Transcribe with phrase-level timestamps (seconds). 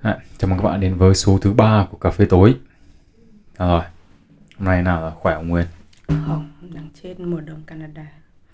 [0.00, 2.56] À, chào mừng các bạn đến với số thứ ba của cà phê tối.
[3.56, 3.82] À, rồi,
[4.58, 5.66] hôm nay nào là khỏe không Nguyên?
[6.08, 8.06] Không, đang chết mùa đông Canada.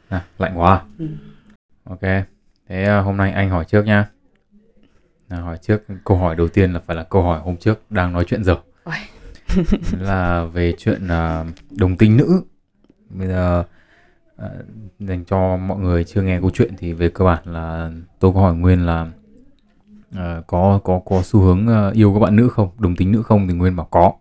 [0.09, 0.83] À, lạnh quá.
[0.99, 1.09] Ừ.
[1.85, 2.01] Ok,
[2.69, 4.09] thế à, hôm nay anh hỏi trước nha.
[5.29, 8.13] À, hỏi trước, câu hỏi đầu tiên là phải là câu hỏi hôm trước đang
[8.13, 8.57] nói chuyện giờ.
[10.01, 12.43] Là về chuyện à, đồng tính nữ.
[13.11, 13.65] Bây giờ
[14.37, 14.49] à,
[14.99, 18.41] dành cho mọi người chưa nghe câu chuyện thì về cơ bản là tôi có
[18.41, 19.11] hỏi Nguyên là
[20.17, 23.23] à, có có có xu hướng à, yêu các bạn nữ không, đồng tính nữ
[23.23, 24.13] không thì Nguyên bảo có.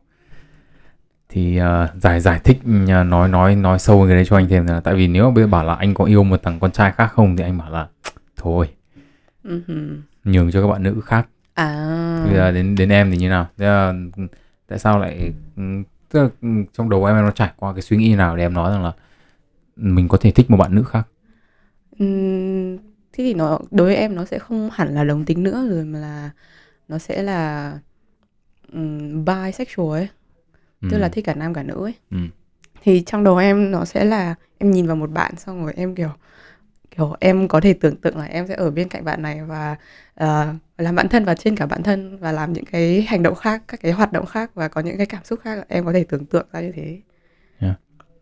[1.29, 2.57] Thì à, giải giải thích
[2.89, 5.43] à, nói nói nói sâu cái đấy cho anh thêm là tại vì nếu bây
[5.43, 7.69] giờ bảo là anh có yêu một thằng con trai khác không thì anh bảo
[7.71, 7.87] là
[8.37, 8.69] thôi
[9.43, 9.97] hừ.
[10.23, 12.21] nhường cho các bạn nữ khác À.
[12.25, 13.93] bây giờ đến đến em thì như nào Thế là,
[14.67, 15.63] tại sao lại ừ,
[16.11, 18.53] tức là ừ, trong đầu em nó trải qua cái suy nghĩ nào để em
[18.53, 18.91] nói rằng là
[19.75, 21.07] mình có thể thích một bạn nữ khác
[21.99, 22.77] Ừm,
[23.21, 25.85] thế thì nó đối với em nó sẽ không hẳn là đồng tính nữa rồi
[25.85, 26.29] mà là
[26.87, 27.71] nó sẽ là
[28.73, 30.07] um, bisexual ấy,
[30.89, 31.93] tức là Ừ, thích cả nam cả nữ ấy.
[32.11, 32.17] ừ,
[32.83, 35.95] Thì trong đầu em nó sẽ là em nhìn vào một bạn xong rồi em
[35.95, 36.09] kiểu
[36.97, 39.75] kiểu em có thể tưởng tượng là em sẽ ở bên cạnh bạn này và
[40.15, 43.35] ờ, làm bạn thân và trên cả bạn thân và làm những cái hành động
[43.35, 45.93] khác, các cái hoạt động khác và có những cái cảm xúc khác em có
[45.93, 47.01] thể tưởng tượng ra như thế.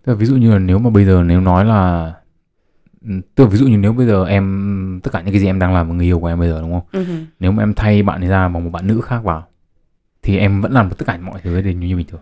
[0.04, 2.19] tức là ví dụ như là nếu mà bây giờ nếu nói là ừ,
[3.36, 5.60] tức là ví dụ như nếu bây giờ em tất cả những cái gì em
[5.60, 7.06] đang làm với người yêu của em bây giờ đúng không?
[7.06, 7.14] Hừ.
[7.40, 9.48] nếu mà em thay bạn ấy ra bằng một bạn nữ khác vào
[10.22, 12.22] thì em vẫn làm tất cả mọi thứ đều như bình thường.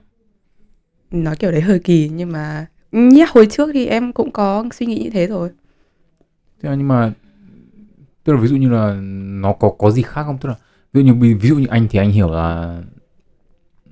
[1.11, 4.85] Nói kiểu đấy hơi kỳ nhưng mà nhá hồi trước thì em cũng có suy
[4.85, 5.49] nghĩ như thế rồi.
[6.63, 7.13] Thế nhưng mà
[8.23, 8.95] tức là ví dụ như là
[9.41, 10.37] nó có có gì khác không?
[10.37, 10.55] Tức là
[10.93, 12.81] ví dụ như ví dụ như anh thì anh hiểu là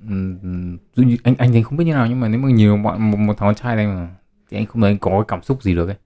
[0.02, 2.76] ví dụ như anh anh thì không biết như nào nhưng mà nếu mà nhiều
[2.76, 4.08] bạn một, một thằng con trai đây mà
[4.50, 5.96] thì anh không thấy anh có cái cảm xúc gì được ấy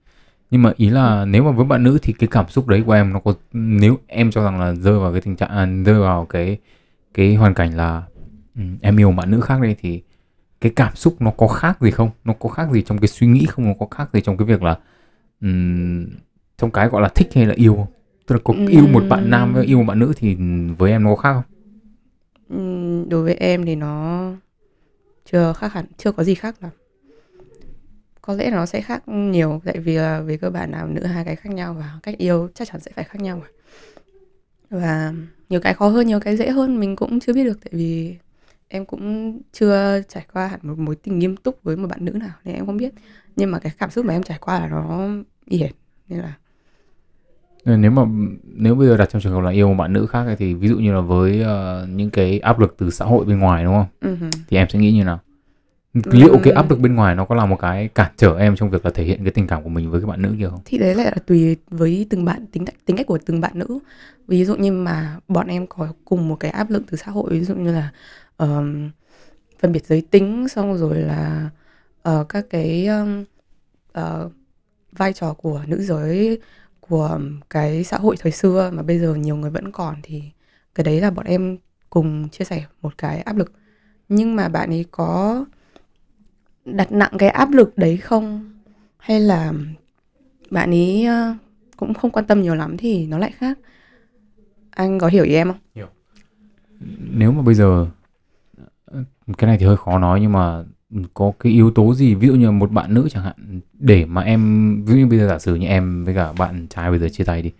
[0.51, 2.91] nhưng mà ý là nếu mà với bạn nữ thì cái cảm xúc đấy của
[2.91, 5.99] em nó có nếu em cho rằng là rơi vào cái tình trạng à, rơi
[5.99, 6.57] vào cái
[7.13, 8.03] cái hoàn cảnh là
[8.55, 10.01] ừm, em yêu bạn nữ khác đây thì
[10.61, 12.09] cái cảm xúc nó có khác gì không?
[12.25, 13.65] Nó có khác gì trong cái suy nghĩ không?
[13.65, 14.77] Nó có khác gì trong cái việc là
[15.41, 16.07] ừm,
[16.57, 17.87] trong cái gọi là thích hay là yêu không?
[18.27, 20.35] tức là có yêu một bạn nam với yêu một bạn nữ thì
[20.77, 21.43] với em nó có khác không?
[23.09, 24.25] Đối với em thì nó
[25.31, 26.71] chưa khác hẳn chưa có gì khác lắm
[28.21, 31.25] có lẽ nó sẽ khác nhiều tại vì là về cơ bản nào nữ hai
[31.25, 33.41] cái khác nhau và cách yêu chắc chắn sẽ phải khác nhau
[34.69, 35.13] và
[35.49, 38.15] nhiều cái khó hơn nhiều cái dễ hơn mình cũng chưa biết được tại vì
[38.67, 42.11] em cũng chưa trải qua hẳn một mối tình nghiêm túc với một bạn nữ
[42.11, 42.93] nào nên em không biết.
[43.35, 45.09] Nhưng mà cái cảm xúc mà em trải qua là nó
[45.51, 45.71] hệt
[46.07, 46.33] nên là
[47.65, 48.01] nếu mà
[48.43, 50.67] nếu bây giờ đặt trong trường hợp là yêu một bạn nữ khác thì ví
[50.67, 53.73] dụ như là với ờ, những cái áp lực từ xã hội bên ngoài đúng
[53.73, 54.17] không?
[54.19, 54.29] Hừ.
[54.49, 55.19] thì em sẽ nghĩ như nào
[55.93, 58.69] liệu cái áp lực bên ngoài nó có là một cái cản trở em trong
[58.69, 60.61] việc là thể hiện cái tình cảm của mình với cái bạn nữ kia không?
[60.65, 63.51] Thì đấy lại là tùy với từng bạn tính cách tính cách của từng bạn
[63.55, 63.79] nữ.
[64.27, 67.31] Ví dụ như mà bọn em có cùng một cái áp lực từ xã hội
[67.31, 67.91] ví dụ như là
[68.37, 68.89] ờm,
[69.59, 71.49] phân biệt giới tính xong rồi là
[72.01, 73.23] ờ, các cái ờm,
[73.91, 74.29] ờ,
[74.91, 76.39] vai trò của nữ giới
[76.79, 77.19] của
[77.49, 80.23] cái xã hội thời xưa mà bây giờ nhiều người vẫn còn thì
[80.75, 81.57] cái đấy là bọn em
[81.89, 83.51] cùng chia sẻ một cái áp lực.
[84.09, 85.45] Nhưng mà bạn ấy có
[86.65, 88.51] đặt nặng cái áp lực đấy không?
[88.97, 89.53] Hay là
[90.51, 91.35] bạn ấy ờ,
[91.77, 93.59] cũng không quan tâm nhiều lắm thì nó lại khác?
[94.69, 95.87] Anh có hiểu ý em không?
[97.13, 97.87] Nếu mà bây giờ
[98.85, 99.03] ờ,
[99.37, 100.63] cái này thì hơi khó nói nhưng mà
[101.13, 104.21] có cái yếu tố gì ví dụ như một bạn nữ chẳng hạn để mà
[104.21, 106.99] em ví dụ như bây giờ giả sử như em với cả bạn trai bây
[106.99, 107.51] giờ chia tay đi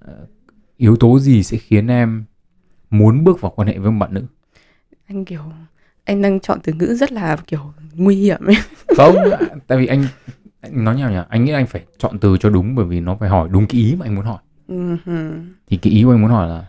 [0.00, 0.26] Ờ,
[0.76, 2.24] yếu tố gì sẽ khiến em
[2.90, 4.24] muốn bước vào quan hệ với một bạn nữ?
[5.06, 5.42] Anh kiểu
[6.04, 8.56] anh đang chọn từ ngữ rất là kiểu nguy hiểm ấy.
[8.96, 9.16] Không
[9.66, 10.04] tại vì anh,
[10.60, 11.18] anh nói nhau nhỉ?
[11.28, 13.80] Anh nghĩ anh phải chọn từ cho đúng bởi vì nó phải hỏi đúng cái
[13.80, 14.38] ý mà anh muốn hỏi.
[14.68, 15.32] Ừ hừ.
[15.66, 16.66] thì cái ý của anh muốn hỏi là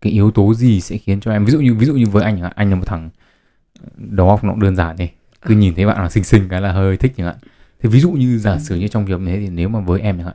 [0.00, 2.24] cái yếu tố gì sẽ khiến cho em ví dụ như ví dụ như với
[2.24, 3.10] anh anh là một thằng
[3.96, 5.08] đầu óc nó cũng đơn giản đi
[5.42, 7.36] cứ nhìn thấy bạn nào xinh xinh cái là hơi thích chẳng hạn.
[7.82, 10.16] Thì ví dụ như giả sử như trong việc thế thì nếu mà với em
[10.16, 10.34] chẳng hạn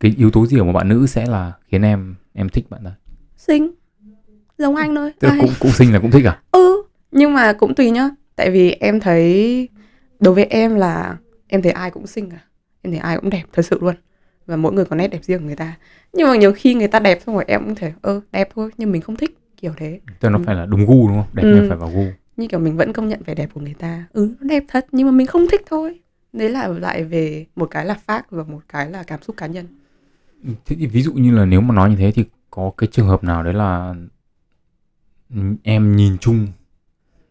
[0.00, 2.84] cái yếu tố gì ở một bạn nữ sẽ là khiến em em thích bạn
[2.84, 2.90] ta?
[3.36, 3.70] Xinh.
[4.58, 5.12] Giống anh thôi.
[5.20, 6.40] Tức là cũng cũng xinh là cũng thích à?
[6.52, 6.81] Ừ
[7.12, 8.08] nhưng mà cũng tùy nhá.
[8.36, 9.68] Tại vì em thấy
[10.20, 11.16] đối với em là
[11.48, 12.38] em thấy ai cũng xinh à
[12.82, 13.94] em thấy ai cũng đẹp thật sự luôn.
[14.46, 15.76] Và mỗi người có nét đẹp riêng của người ta.
[16.12, 18.70] Nhưng mà nhiều khi người ta đẹp xong rồi em cũng thấy ơ đẹp thôi
[18.76, 20.00] nhưng mình không thích kiểu thế.
[20.20, 20.42] Tức là nó Ừ.
[20.46, 21.26] phải là đúng gu đúng không?
[21.32, 21.54] Đẹp Ừ.
[21.54, 22.04] nhưng phải vào gu.
[22.36, 24.04] Như kiểu mình vẫn công nhận vẻ đẹp của người ta.
[24.12, 26.00] Ừ nó đẹp thật nhưng mà mình không thích thôi.
[26.32, 29.46] Đấy là lại về một cái là fact và một cái là cảm xúc cá
[29.46, 29.66] nhân.
[30.66, 33.06] Thế thì ví dụ như là nếu mà nói như thế thì có cái trường
[33.06, 33.94] hợp nào đấy là
[35.62, 36.46] em nhìn chung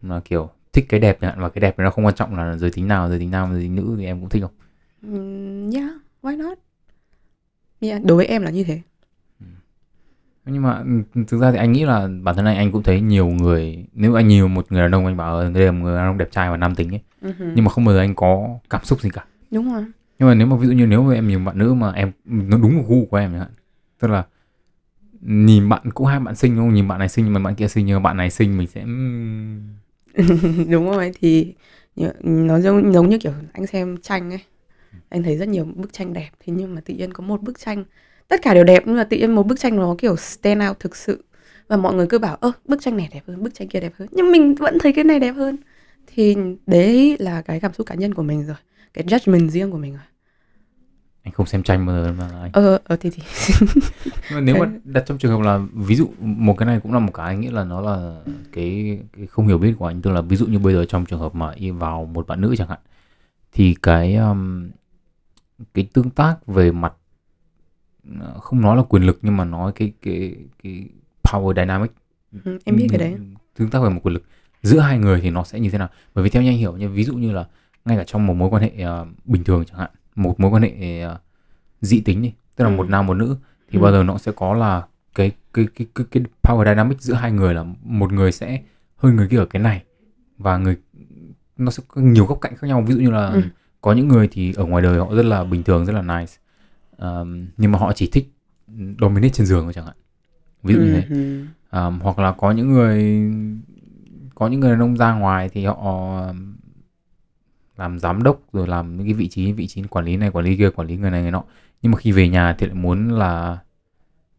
[0.02, 2.88] là kiểu thích cái đẹp và cái đẹp nó không quan trọng là giới tính
[2.88, 4.52] nào giới tính nam giới tính nữ thì em cũng thích không?
[5.14, 5.90] Um, yeah
[6.22, 6.58] why not?
[7.80, 8.80] Yeah, đối với em là như thế.
[10.46, 10.78] Nhưng mà
[11.14, 13.84] ừ, thực ra thì anh nghĩ là bản thân anh anh cũng thấy nhiều người
[13.92, 16.18] nếu anh nhiều một người đàn ông anh bảo đây là một người đàn ông
[16.18, 17.52] đẹp trai và nam tính ấy Ừ hừ.
[17.54, 19.24] nhưng mà không bao giờ anh có cảm xúc gì cả.
[19.50, 19.84] Đúng rồi.
[20.18, 22.12] Nhưng mà nếu mà ví dụ như nếu mà em nhìn bạn nữ mà em
[22.24, 23.50] nó đúng gu của em chẳng hạn
[24.00, 24.24] tức là
[25.20, 26.74] nhìn bạn cũng hai bạn xinh đúng không?
[26.74, 28.66] Nhìn bạn này xinh nhưng mà bạn kia xinh nhưng mà bạn này xinh mình
[28.66, 28.84] sẽ
[30.70, 31.54] đúng rồi, thì
[32.22, 34.40] nó giống giống như kiểu anh xem tranh ấy.
[35.08, 37.58] Anh thấy rất nhiều bức tranh đẹp, thế nhưng mà tự nhiên có một bức
[37.58, 37.84] tranh,
[38.28, 40.80] tất cả đều đẹp, nhưng mà tự nhiên một bức tranh nó kiểu stand out
[40.80, 41.24] thực sự.
[41.68, 43.92] Và mọi người cứ bảo, ơ, bức tranh này đẹp hơn, bức tranh kia đẹp
[43.98, 44.08] hơn.
[44.12, 45.56] Nhưng mình vẫn thấy cái này đẹp hơn.
[46.06, 46.36] Thì
[46.66, 48.56] đấy là cái cảm xúc cá nhân của mình rồi,
[48.94, 50.02] cái judgment riêng của mình rồi
[51.22, 53.22] anh không xem tranh bao giờ mà anh ờ ờ thì thì
[54.04, 54.80] nhưng mà nếu mà Đấy.
[54.84, 57.40] đặt trong trường hợp là ví dụ một cái này cũng là một cái anh
[57.40, 58.22] nghĩ là nó là
[58.52, 60.02] cái, cái không hiểu biết của anh.
[60.02, 62.40] Tức là ví dụ như bây giờ trong trường hợp mà y vào một bạn
[62.40, 62.78] nữ chẳng hạn
[63.52, 64.70] thì cái um,
[65.74, 66.94] cái tương tác về mặt
[68.20, 70.88] ờ, không nói là quyền lực nhưng mà nói cái cái cái
[71.22, 71.92] power dynamic.
[72.44, 73.14] Ừ, em biết cái đấy.
[73.54, 74.22] Tương tác về một quyền lực
[74.62, 75.88] giữa hai người thì nó sẽ như thế nào?
[76.14, 77.46] Bởi vì theo như anh hiểu như ví dụ như là
[77.84, 80.62] ngay cả trong một mối quan hệ ờ, bình thường chẳng hạn một mối quan
[80.62, 81.18] hệ ờ,
[81.80, 82.76] dị tính đi tức là Ừ.
[82.76, 83.36] một nam một nữ
[83.70, 83.82] thì Ừ.
[83.82, 84.82] bao giờ nó sẽ có là
[85.14, 88.62] cái cái cái cái cái power dynamic giữa hai người là một người sẽ
[88.96, 89.82] hơn người kia ở cái này
[90.38, 90.76] và người
[91.56, 93.40] nó sẽ có nhiều góc cạnh khác nhau ví dụ như là Ừ.
[93.80, 96.32] có những người thì ở ngoài đời họ rất là bình thường rất là nice
[96.96, 98.32] Ờm, nhưng mà họ chỉ thích
[99.00, 99.94] dominate trên giường thôi chẳng hạn
[100.62, 101.06] ví dụ như thế
[101.70, 103.30] Ờm, hoặc là có những người
[104.34, 106.22] có những người đàn ông ra ngoài thì họ
[107.76, 110.44] làm giám đốc rồi làm những cái vị trí vị trí quản lý này quản
[110.44, 111.44] lý kia quản lý người này người nọ.
[111.82, 113.58] Nhưng mà khi về nhà thì lại muốn là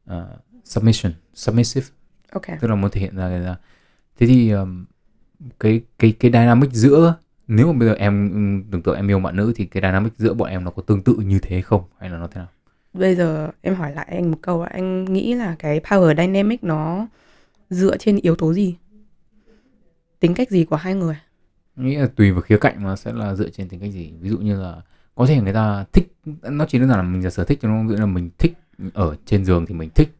[0.05, 1.87] ờ, submission submissive.
[2.31, 2.45] Ok.
[2.61, 3.55] Tức là muốn thể hiện ra ra.
[4.19, 4.85] Thế thì ờm,
[5.59, 7.15] cái cái cái dynamic giữa
[7.47, 10.33] nếu mà bây giờ em tưởng tượng em yêu bạn nữ thì cái dynamic giữa
[10.33, 11.83] bọn em nó có tương tự như thế không?
[11.99, 12.47] Hay là nó thế nào?
[12.93, 17.07] Bây giờ em hỏi lại anh một câu anh nghĩ là cái power dynamic nó
[17.69, 18.75] dựa trên yếu tố gì?
[20.19, 21.15] Tính cách gì của hai người
[21.75, 24.13] nghĩ là tùy vào khía cạnh mà sẽ là dựa trên tính cách gì.
[24.19, 24.81] Ví dụ như là
[25.15, 27.69] có thể người ta thích nó chỉ đơn giản là mình là sở thích cho
[27.69, 28.53] nó dụ là mình thích
[28.93, 30.15] ở trên giường thì mình thích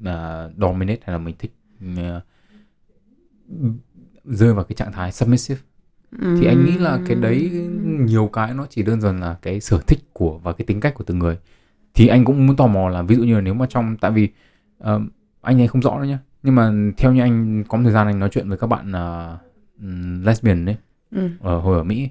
[0.00, 1.52] là dominate hay là mình thích
[1.96, 2.20] ờ,
[4.24, 5.60] rơi vào cái trạng thái submissive.
[6.38, 7.50] Thì anh nghĩ là cái đấy
[7.84, 10.94] nhiều cái nó chỉ đơn giản là cái sở thích của và cái tính cách
[10.94, 11.38] của từng người.
[11.94, 14.10] Thì anh cũng muốn tò mò là ví dụ như là nếu mà trong tại
[14.10, 14.28] vì
[14.78, 15.00] ờ,
[15.40, 16.18] anh ấy không rõ đâu nhá.
[16.42, 18.92] Nhưng mà theo như anh có một thời gian anh nói chuyện với các bạn
[18.92, 19.38] ừm,
[20.22, 20.76] lesbian đấy
[21.10, 21.30] ừ.
[21.40, 22.08] ở hồi ở Mỹ.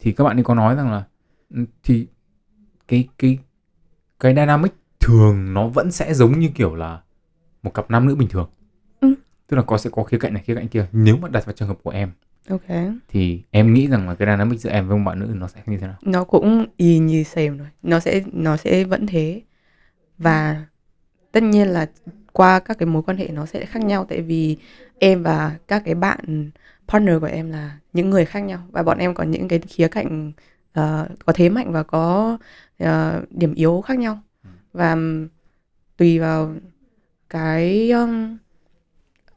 [0.00, 1.04] Thì các bạn ấy có nói rằng là
[1.54, 2.06] ừ, thì
[2.88, 3.38] cái cái
[4.20, 7.00] cái dynamic thường nó vẫn sẽ giống như kiểu là
[7.62, 8.50] một cặp nam nữ bình thường.
[9.00, 9.14] Ừ.
[9.46, 10.86] tức là có sẽ có khía cạnh này khía cạnh kia.
[10.92, 12.10] Nếu mà đặt vào trường hợp của em
[12.48, 12.68] ok.
[13.08, 15.60] thì em nghĩ rằng là cái dynamic giữa em với một bạn nữ nó sẽ
[15.66, 15.96] như thế nào?
[16.02, 17.68] Nó cũng y như same rồi.
[17.82, 19.42] Nó sẽ nó sẽ vẫn thế.
[20.18, 20.64] Và
[21.32, 21.86] tất nhiên là
[22.32, 24.06] qua các cái mối quan hệ nó sẽ khác nhau.
[24.08, 24.56] Tại vì
[24.98, 26.50] em và các cái bạn
[26.88, 28.60] partner của em là những người khác nhau.
[28.70, 30.32] Và bọn em có những cái khía cạnh
[30.72, 32.38] ờ, có thế mạnh và có
[32.78, 34.18] ờ, điểm yếu khác nhau.
[34.72, 35.28] Và ừm,
[35.96, 36.54] tùy vào
[37.30, 38.36] cái um,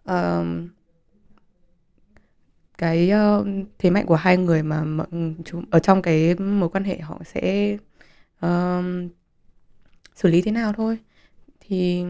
[0.06, 0.68] um,
[2.78, 4.84] cái um, thế mạnh của hai người mà
[5.46, 7.78] chúng ở trong cái mối quan hệ họ sẽ
[8.42, 9.10] um,
[10.16, 10.98] xử lý thế nào thôi.
[11.60, 12.06] Thì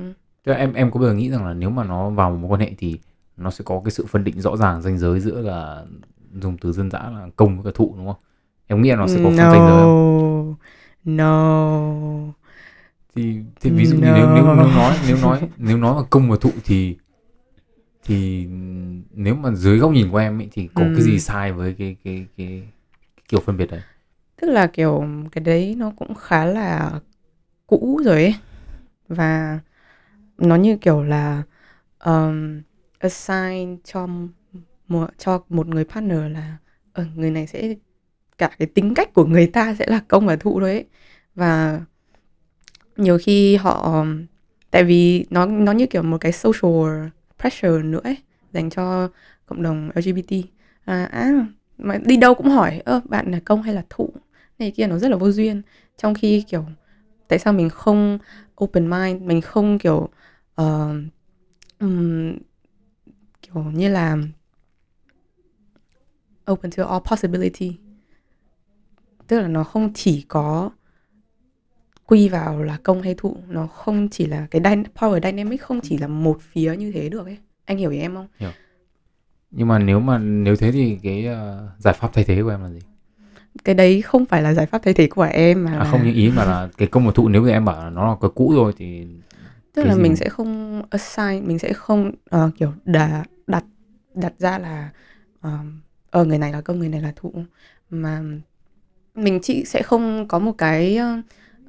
[0.46, 2.62] em em có bao giờ nghĩ rằng là nếu mà nó vào một mối quan
[2.62, 3.00] hệ thì
[3.38, 5.86] nó sẽ có cái sự phân định rõ ràng ranh giới giữa là
[6.42, 8.16] dùng từ dân dã là công với cả thụ đúng không?
[8.68, 10.56] Em nghĩ là nó sẽ có phân ranh giới không?
[11.06, 12.34] no
[13.16, 14.64] Thì, thì ví dụ như nếu, nếu nếu No.
[14.76, 16.98] nói nếu nói nếu nói là công và thụ thì
[18.04, 18.48] thì
[19.12, 21.20] nếu mà dưới góc nhìn của em ấy thì có cái gì Ừm.
[21.20, 22.64] sai với cái cái cái, cái
[23.30, 23.82] kiểu phân biệt đấy?
[24.42, 27.00] tức là kiểu cái đấy nó cũng khá là
[27.68, 28.36] cũ rồi ấy
[29.10, 29.60] và
[30.38, 31.44] nó như kiểu là
[32.06, 32.62] um,
[33.00, 34.08] assign cho
[34.88, 36.58] một cho một người partner là
[36.94, 37.76] ờ, người này sẽ
[38.38, 40.86] cả cái tính cách của người ta sẽ là công và thụ đấy
[41.36, 41.82] và
[42.98, 44.06] nhiều khi họ
[44.72, 47.08] tại vì nó nó như kiểu một cái social
[47.40, 48.18] pressure nữa ấy
[48.54, 49.10] dành cho
[49.46, 50.36] cộng đồng LGBT
[50.86, 51.46] à, à
[51.78, 54.10] mà đi đâu cũng hỏi ơ bạn là công hay là thụ?
[54.60, 55.62] Này kia nó rất là vô duyên.
[55.98, 56.66] Trong khi kiểu
[57.28, 58.18] tại sao mình không
[58.64, 60.10] open mind mình không kiểu
[60.62, 60.96] uh,
[61.80, 62.34] um,
[63.54, 64.18] kiểu như là
[66.52, 67.78] open to all possibility.
[69.28, 70.70] Tức là nó không chỉ có
[72.06, 75.80] quy vào là công hay thụ nó không chỉ là cái dy- power dynamic không
[75.84, 77.38] chỉ là một phía như thế được ấy.
[77.66, 78.28] Anh hiểu ý em không?
[79.52, 82.62] Nhưng mà nếu mà nếu thế thì cái ờ, giải pháp thay thế của em
[82.64, 82.80] là gì?
[83.64, 86.04] cái đấy không phải là giải pháp thay thế của em mà À là không
[86.06, 88.16] những ý mà là cái công và thụ nếu như em bảo là nó là
[88.22, 89.08] cái cũ rồi thì
[89.78, 90.02] tức Cái là gì?
[90.02, 93.64] mình sẽ không assign mình sẽ không ờ, kiểu đà, đặt
[94.14, 94.90] đặt ra là
[95.42, 95.58] ờ
[96.10, 97.34] ờ, người này là công người này là thụ.
[97.90, 98.24] Mà
[99.16, 101.00] mình chỉ sẽ không có một cái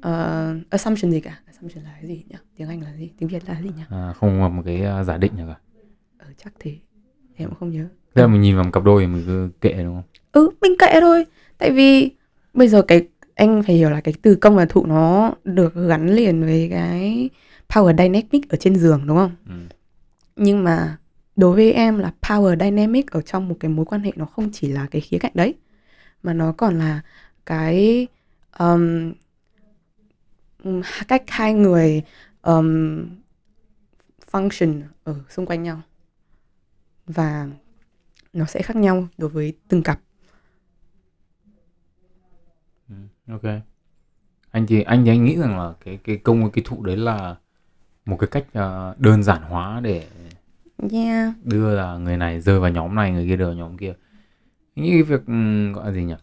[0.01, 1.39] ờ, assumption gì cả.
[1.45, 2.35] Assumption là cái gì nhỉ?
[2.57, 3.11] Tiếng anh là gì?
[3.17, 3.83] Tiếng việt là gì nhỉ?
[3.89, 5.55] À, không một cái giả định nào cả.
[6.17, 6.75] Ờ chắc thế.
[7.35, 7.85] Em cũng không nhớ.
[8.15, 10.03] Thế là mình nhìn vào một cặp đôi thì mình cứ kệ đúng không?
[10.31, 11.25] Ừ mình kệ thôi.
[11.57, 12.11] Tại vì
[12.53, 16.09] bây giờ cái anh phải hiểu là cái từ công và thụ nó được gắn
[16.09, 17.29] liền với cái
[17.69, 19.35] power dynamic ở trên giường đúng không?
[19.45, 19.53] Ừ.
[20.35, 20.97] nhưng mà
[21.35, 24.49] đối với em là power dynamic ở trong một cái mối quan hệ nó không
[24.51, 25.55] chỉ là cái khía cạnh đấy
[26.23, 27.01] mà nó còn là
[27.45, 28.07] cái
[28.59, 29.13] um,
[31.07, 32.03] cách hai người
[32.41, 33.05] um,
[34.31, 35.81] function ở xung quanh nhau.
[37.05, 37.47] Và
[38.33, 39.99] nó sẽ khác nhau đối với từng cặp.
[42.89, 42.95] Ừ,
[43.27, 43.43] ok.
[44.51, 47.35] Anh thì anh thì anh nghĩ rằng là cái cái công cái thụ đấy là
[48.09, 50.07] một cái cách à, đơn giản hóa để
[50.91, 51.33] yeah.
[51.43, 53.93] đưa là người này rơi vào nhóm này người kia rơi vào nhóm kia.
[54.75, 56.15] Nghĩ cái việc ừm, gọi là gì nhỉ?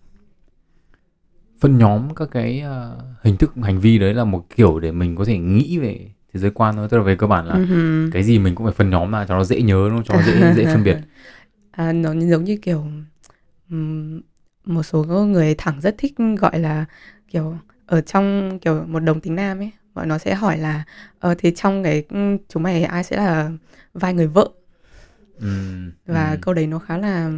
[1.61, 5.17] Phân nhóm các cái ờ, hình thức hành vi đấy là một kiểu để mình
[5.17, 6.89] có thể nghĩ về thế giới quan thôi.
[6.91, 8.11] Tức là về cơ bản là Mhm.
[8.13, 10.05] cái gì mình cũng phải phân nhóm ra cho nó dễ nhớ đúng không?
[10.05, 10.97] cho nó dễ dễ phân biệt.
[11.71, 12.85] À, nó giống như kiểu
[14.65, 16.85] một số người thẳng rất thích gọi là
[17.29, 20.85] kiểu ở trong kiểu một đồng tính nam ấy bọn nó sẽ hỏi là
[21.19, 23.51] ờ thế trong cái ừ, chúng mày ai sẽ là
[23.95, 24.49] vai người vợ?
[25.41, 26.41] Ừm, và ừm.
[26.41, 27.31] câu đấy nó khá là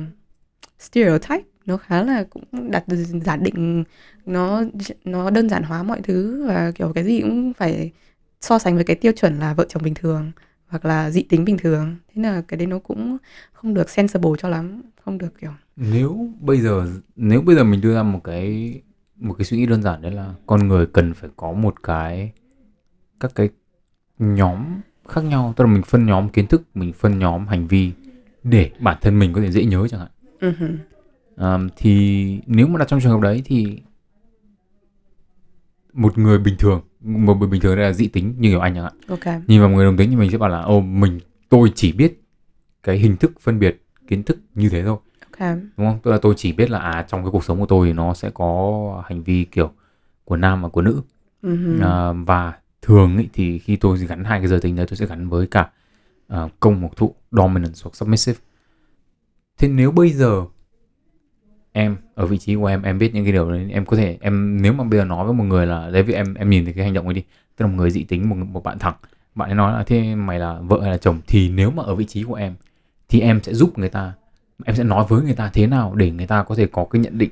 [0.79, 2.85] stereotype nó khá là cũng đặt
[3.25, 3.85] giả định
[4.27, 4.65] nó
[5.05, 7.93] nó đơn giản hóa mọi thứ và kiểu cái gì cũng phải
[8.41, 10.33] so sánh với cái tiêu chuẩn là vợ chồng bình thường
[10.69, 11.97] hoặc là dị tính bình thường.
[12.15, 13.17] Thế là cái đấy nó cũng
[13.53, 15.53] không được sensible cho lắm không được kiểu.
[15.77, 16.87] Nếu bây giờ
[17.17, 18.81] nếu bây giờ mình đưa ra một cái
[19.17, 22.33] một cái suy nghĩ đơn giản đấy là con người cần phải có một cái
[23.21, 23.49] các cái
[24.19, 25.55] nhóm khác nhau.
[25.57, 27.93] Tức là mình phân nhóm kiến thức mình phân nhóm hành vi
[28.45, 30.11] để bản thân mình có thể dễ nhớ chẳng hạn.
[30.41, 30.79] Mhm.
[31.37, 33.81] À, thì nếu mà đặt trong trường hợp đấy thì
[35.93, 38.75] một người bình thường một người bình thường đây là dị tính như kiểu anh
[38.75, 38.93] chẳng hạn.
[39.09, 39.43] Ok.
[39.47, 41.93] Nhìn vào một người đồng tính thì mình sẽ bảo là ô mình tôi chỉ
[41.93, 42.23] biết
[42.83, 44.97] cái hình thức phân biệt kiến thức như thế thôi.
[45.21, 45.49] Ok.
[45.77, 45.99] Đúng không?
[46.03, 48.15] Tức là tôi chỉ biết là à trong cái cuộc sống của tôi thì nó
[48.15, 49.71] sẽ có hành vi kiểu
[50.25, 51.03] của nam và của nữ.
[51.43, 51.81] Mhm.
[51.83, 55.07] à, và thường ý, thì khi tôi gắn hai cái giới tính đấy tôi sẽ
[55.07, 55.71] gắn với cả
[56.35, 58.39] uh, công hoặc thụ dominance hoặc submissive.
[59.59, 60.45] Thế nếu bây giờ
[61.73, 64.19] em ở vị trí của em em biết những cái điều đấy em có thể
[64.21, 66.65] em nếu mà bây giờ nói với một người là đấy vì em em nhìn
[66.65, 67.25] thấy cái hành động ấy đi.
[67.57, 68.95] Tức là một người dị tính một một bạn thẳng.
[69.35, 71.21] Bạn ấy nói là thế mày là vợ hay là chồng?
[71.27, 72.55] Thì nếu mà ở vị trí của em
[73.09, 74.13] thì em sẽ giúp người ta
[74.65, 77.03] em sẽ nói với người ta thế nào để người ta có thể có cái
[77.03, 77.31] nhận định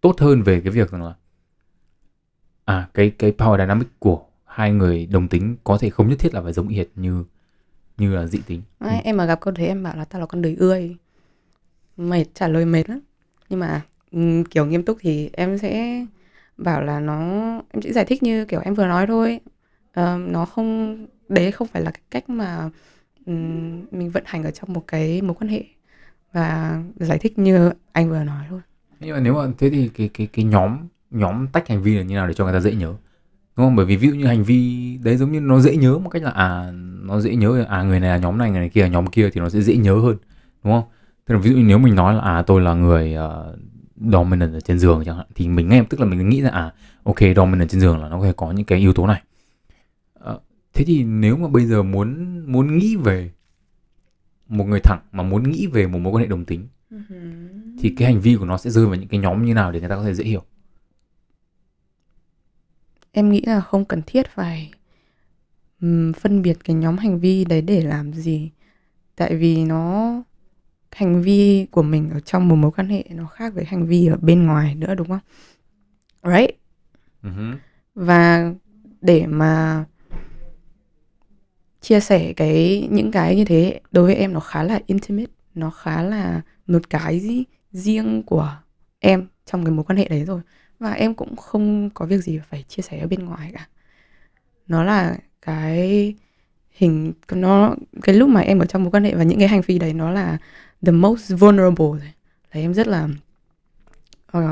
[0.00, 1.14] tốt hơn về cái việc rằng là
[2.64, 4.22] à cái cái power dynamic của
[4.54, 7.24] hai người đồng tính có thể không nhất thiết là phải giống hệt như
[7.98, 8.62] như là dị tính.
[8.80, 10.96] Đấy, em mà gặp câu đấy em bảo là tao là con đời ươi.
[11.96, 13.00] Mệt trả lời mệt lắm.
[13.48, 13.80] Nhưng mà
[14.10, 16.04] ừm, kiểu nghiêm túc thì em sẽ
[16.56, 17.18] bảo là nó
[17.70, 19.40] em sẽ giải thích như kiểu em vừa nói thôi.
[19.92, 22.70] Ờ, nó không đấy không phải là cái cách mà
[23.26, 25.64] ừm, mình vận hành ở trong một cái mối quan hệ.
[26.32, 28.60] Và giải thích như anh vừa nói thôi.
[29.00, 30.78] Nhưng mà nếu mà thế thì cái cái cái nhóm
[31.10, 32.94] nhóm tách hành vi là như nào để cho người ta dễ nhớ
[33.56, 33.76] đúng không?
[33.76, 36.22] Bởi vì ví dụ như hành vi đấy giống như nó dễ nhớ một cách
[36.22, 38.88] là à nó dễ nhớ à người này là nhóm này người này kia là
[38.88, 40.16] nhóm kia thì nó sẽ dễ nhớ hơn
[40.64, 40.84] đúng không?
[41.26, 43.58] Tức là ví dụ như nếu mình nói là à tôi là người uh,
[44.12, 46.72] dominant ở trên giường chẳng hạn thì mình nghe tức là mình nghĩ là à
[47.02, 49.22] ok dominant trên giường là nó có thể có những cái yếu tố này.
[50.14, 50.40] Ờ,
[50.74, 53.30] thế thì nếu mà bây giờ muốn muốn nghĩ về
[54.48, 56.68] một người thẳng mà muốn nghĩ về một mối quan hệ đồng tính
[57.78, 59.80] thì cái hành vi của nó sẽ rơi vào những cái nhóm như nào để
[59.80, 60.42] người ta có thể dễ hiểu
[63.12, 64.70] em nghĩ là không cần thiết phải
[65.80, 68.50] ừm, phân biệt cái nhóm hành vi đấy để làm gì.
[69.16, 70.12] Tại vì nó
[70.92, 74.06] hành vi của mình ở trong một mối quan hệ nó khác với hành vi
[74.06, 75.20] ở bên ngoài nữa đúng không?
[76.22, 76.50] Right?
[77.28, 77.58] Uh
[77.94, 78.52] và
[79.00, 79.84] để mà
[81.80, 85.70] chia sẻ cái những cái như thế đối với em nó khá là intimate nó
[85.70, 88.56] khá là một cái gì riêng của
[88.98, 90.40] em trong cái mối quan hệ đấy rồi
[90.82, 93.68] và em cũng không có việc gì phải chia sẻ ở bên ngoài cả.
[94.68, 96.14] Nó là cái
[96.70, 99.60] hình nó cái lúc mà em ở trong mối quan hệ và những cái hành
[99.66, 100.38] vi đấy nó là
[100.82, 102.12] the most vulnerable rồi.
[102.52, 103.08] Là em rất là
[104.38, 104.42] uh,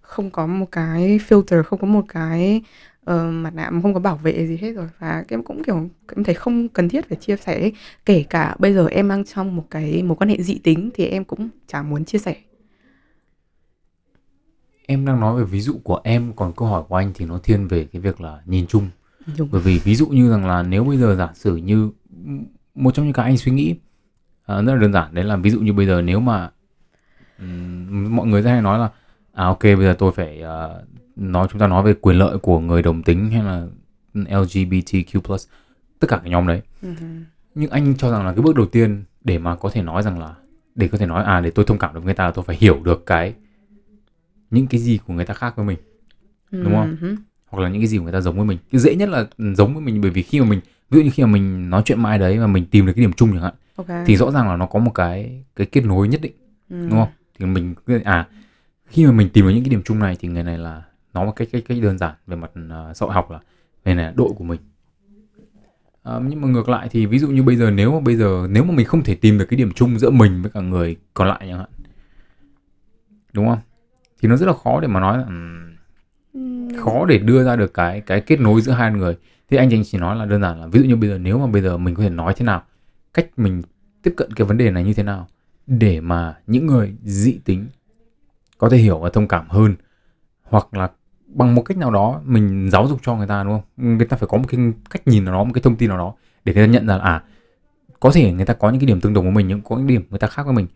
[0.00, 2.62] không có một cái filter không có một cái
[3.10, 4.88] uh, mặt nạ không có bảo vệ gì hết rồi.
[4.98, 7.70] Và em cũng kiểu em thấy không cần thiết phải chia sẻ
[8.06, 11.06] kể cả bây giờ em đang trong một cái mối quan hệ dị tính thì
[11.06, 12.36] em cũng chẳng muốn chia sẻ
[14.86, 17.38] em đang nói về ví dụ của em còn câu hỏi của anh thì nó
[17.38, 18.88] thiên về cái việc là nhìn chung
[19.38, 19.48] Đúng.
[19.52, 21.90] bởi vì ví dụ như rằng là nếu bây giờ giả sử như
[22.74, 23.78] một trong những cái anh suy nghĩ uh,
[24.46, 26.50] rất là đơn giản đấy là ví dụ như bây giờ nếu mà
[27.38, 28.90] um, mọi người hay nói là
[29.32, 30.84] à ok bây giờ tôi phải uh,
[31.16, 33.66] nói chúng ta nói về quyền lợi của người đồng tính hay là
[34.14, 35.38] LGBTQ+
[35.98, 37.22] tất cả cái nhóm đấy Uh-huh.
[37.54, 40.18] nhưng anh cho rằng là cái bước đầu tiên để mà có thể nói rằng
[40.18, 40.34] là
[40.74, 42.56] để có thể nói à để tôi thông cảm được người ta là tôi phải
[42.60, 43.34] hiểu được cái
[44.52, 45.78] những cái gì của người ta khác với mình
[46.50, 46.96] Đúng không?
[47.00, 47.16] Uh-huh.
[47.48, 49.26] hoặc là những cái gì của người ta giống với mình cái dễ nhất là
[49.56, 51.82] giống với mình bởi vì khi mà mình ví dụ như khi mà mình nói
[51.84, 53.86] chuyện mai đấy và mình tìm được cái điểm chung chẳng hạn Ok.
[54.06, 56.32] thì rõ ràng là nó có một cái cái kết nối nhất định
[56.70, 56.86] Ừ.
[56.90, 58.28] đúng không thì mình à
[58.86, 60.82] khi mà mình tìm được những cái điểm chung này thì người này là
[61.14, 62.50] nó một cách cách cách đơn giản về mặt
[62.90, 63.38] uh, xã hội học là
[63.84, 64.60] người này là đội của mình
[66.02, 68.46] Ờ, nhưng mà ngược lại thì ví dụ như bây giờ nếu mà bây giờ
[68.50, 70.96] nếu mà mình không thể tìm được cái điểm chung giữa mình với cả người
[71.14, 71.68] còn lại chẳng hạn
[73.32, 73.58] đúng không
[74.22, 75.24] thì nó rất là khó để mà nói là
[76.34, 76.68] Ừm.
[76.84, 79.16] khó để đưa ra được cái cái kết nối giữa hai người.
[79.50, 81.38] Thì anh anh chỉ nói là đơn giản là ví dụ như bây giờ nếu
[81.38, 82.62] mà bây giờ mình có thể nói thế nào
[83.14, 83.62] cách mình
[84.02, 85.26] tiếp cận cái vấn đề này như thế nào
[85.66, 87.66] để mà những người dị tính
[88.58, 89.74] có thể hiểu và thông cảm hơn
[90.42, 90.90] hoặc là
[91.26, 93.96] bằng một cách nào đó mình giáo dục cho người ta đúng không?
[93.96, 94.60] Người ta phải có một cái
[94.90, 96.14] cách nhìn nào đó một cái thông tin nào đó
[96.44, 97.22] để người ta nhận ra là à
[98.00, 99.86] có thể người ta có những cái điểm tương đồng với mình nhưng có những
[99.86, 100.66] điểm người ta khác với mình.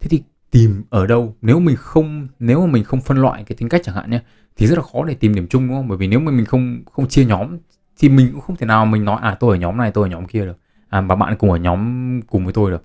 [0.00, 1.34] Thế thì tìm ở đâu.
[1.42, 4.20] Nếu mình không nếu mà mình không phân loại cái tính cách chẳng hạn nhé
[4.56, 5.88] thì rất là khó để tìm điểm chung đúng không?
[5.88, 7.58] Bởi vì nếu mà mình không không chia nhóm
[7.98, 10.10] thì mình cũng không thể nào mình nói à tôi ở nhóm này tôi ở
[10.10, 10.58] nhóm kia được.
[10.88, 12.84] À và bạn cùng ở nhóm cùng với tôi được.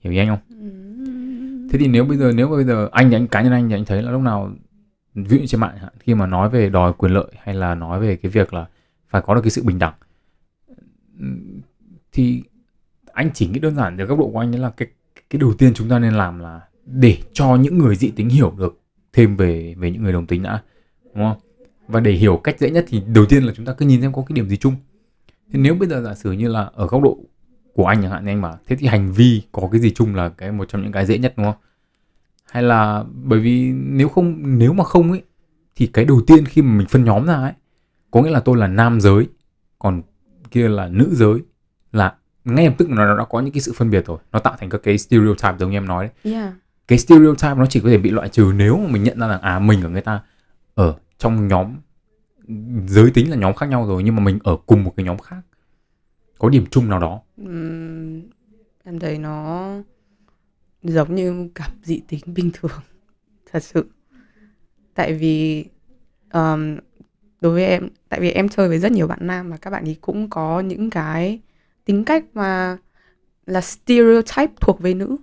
[0.00, 0.38] Hiểu ý anh không?
[0.50, 1.68] Ừm.
[1.70, 3.68] thế thì nếu bây giờ nếu mà bây giờ anh thì anh cá nhân anh
[3.68, 4.52] thì anh thấy là lúc nào
[5.14, 8.16] ví dụ trên mạng khi mà nói về đòi quyền lợi hay là nói về
[8.16, 8.66] cái việc là
[9.08, 9.94] phải có được cái sự bình đẳng
[12.12, 12.42] thì
[13.12, 14.88] anh chỉ nghĩ đơn giản từ góc độ của anh là cái
[15.30, 18.54] cái đầu tiên chúng ta nên làm là để cho những người dị tính hiểu
[18.58, 18.80] được
[19.12, 20.62] thêm về về những người đồng tính đã,
[21.04, 21.38] đúng không?
[21.88, 24.12] Và để hiểu cách dễ nhất thì đầu tiên là chúng ta cứ nhìn xem
[24.12, 24.74] có cái điểm gì chung.
[25.52, 27.18] Thì nếu bây giờ giả sử như là ở góc độ
[27.74, 30.28] của anh chẳng hạn, anh bảo, thế thì hành vi có cái gì chung là
[30.28, 31.60] cái một trong những cái dễ nhất, đúng không?
[32.50, 35.22] Hay là bởi vì nếu không, nếu mà không ấy,
[35.76, 37.52] thì cái đầu tiên khi mà mình phân nhóm ra ấy,
[38.10, 39.28] có nghĩa là tôi là nam giới,
[39.78, 40.02] còn
[40.50, 41.38] kia là nữ giới,
[41.92, 42.14] là
[42.44, 44.18] ngay lập tức nó nó đã có những cái sự phân biệt rồi.
[44.32, 46.34] Nó tạo thành các cái stereotype giống như em nói đấy.
[46.34, 46.52] Yeah
[46.92, 49.40] cái stereotype nó chỉ có thể bị loại trừ nếu mà mình nhận ra rằng
[49.40, 50.20] à mình ở người ta
[50.74, 51.76] ở trong nhóm
[52.86, 55.18] giới tính là nhóm khác nhau rồi nhưng mà mình ở cùng một cái nhóm
[55.18, 55.40] khác.
[56.38, 57.20] Có điểm chung nào đó?
[57.36, 58.22] Ừm,
[58.84, 59.70] em thấy nó
[60.82, 62.80] giống như cặp dị tính bình thường
[63.52, 63.86] thật sự.
[64.94, 65.64] Tại vì
[66.32, 66.76] um,
[67.40, 69.84] đối với em tại vì em chơi với rất nhiều bạn nam và các bạn
[69.84, 71.40] ấy cũng có những cái
[71.84, 72.78] tính cách mà
[73.46, 75.16] là stereotype thuộc về nữ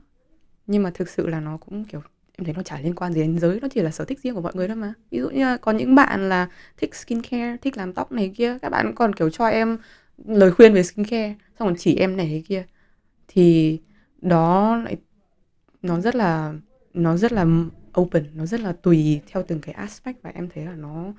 [0.69, 2.01] nhưng mà thực sự là nó cũng kiểu
[2.37, 4.35] em thấy nó chả liên quan gì đến giới nó chỉ là sở thích riêng
[4.35, 4.93] của mọi người thôi mà.
[5.11, 8.57] Ví dụ như là có những bạn là thích skincare thích làm tóc này kia
[8.61, 9.77] các bạn còn kiểu cho em
[10.25, 12.65] lời khuyên về skincare xong còn chỉ em này kia.
[13.27, 13.79] Thì
[14.21, 14.97] đó lại
[15.81, 16.53] nó rất là
[16.93, 17.45] nó rất là
[18.01, 21.13] open nó rất là tùy theo từng cái aspect và em thấy là nó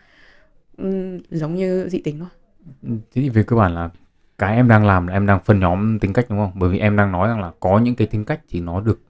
[0.79, 2.29] um, giống như dị tính thôi.
[2.83, 3.91] Ừ, thế thì về cơ bản là
[4.39, 6.53] cái em đang làm là em đang phân nhóm tính cách đúng không?
[6.55, 9.01] Bởi vì em đang nói rằng là có những cái tính cách thì nó được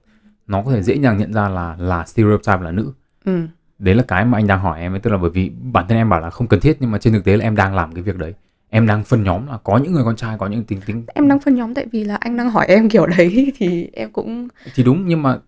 [0.51, 2.93] nó có thể dễ dàng nhận ra là là stereotype là nữ.
[3.25, 3.47] Ừ.
[3.79, 5.99] đấy là cái mà anh đang hỏi em ấy tức là bởi vì bản thân
[5.99, 7.93] em bảo là không cần thiết nhưng mà trên thực tế là em đang làm
[7.95, 8.35] cái việc đấy.
[8.71, 11.29] Em đang phân nhóm là có những người con trai có những tính tính em
[11.29, 14.49] đang phân nhóm tại vì là anh đang hỏi em kiểu đấy thì em cũng
[14.75, 15.39] thì đúng nhưng mà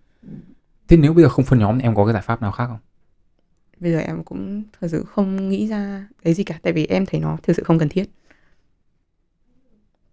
[0.87, 2.67] thế nếu bây giờ không phân nhóm thì em có cái giải pháp nào khác
[2.67, 2.79] không?
[3.79, 7.05] Bây giờ em cũng thật sự không nghĩ ra cái gì cả tại vì em
[7.05, 8.05] thấy nó thực sự không cần thiết.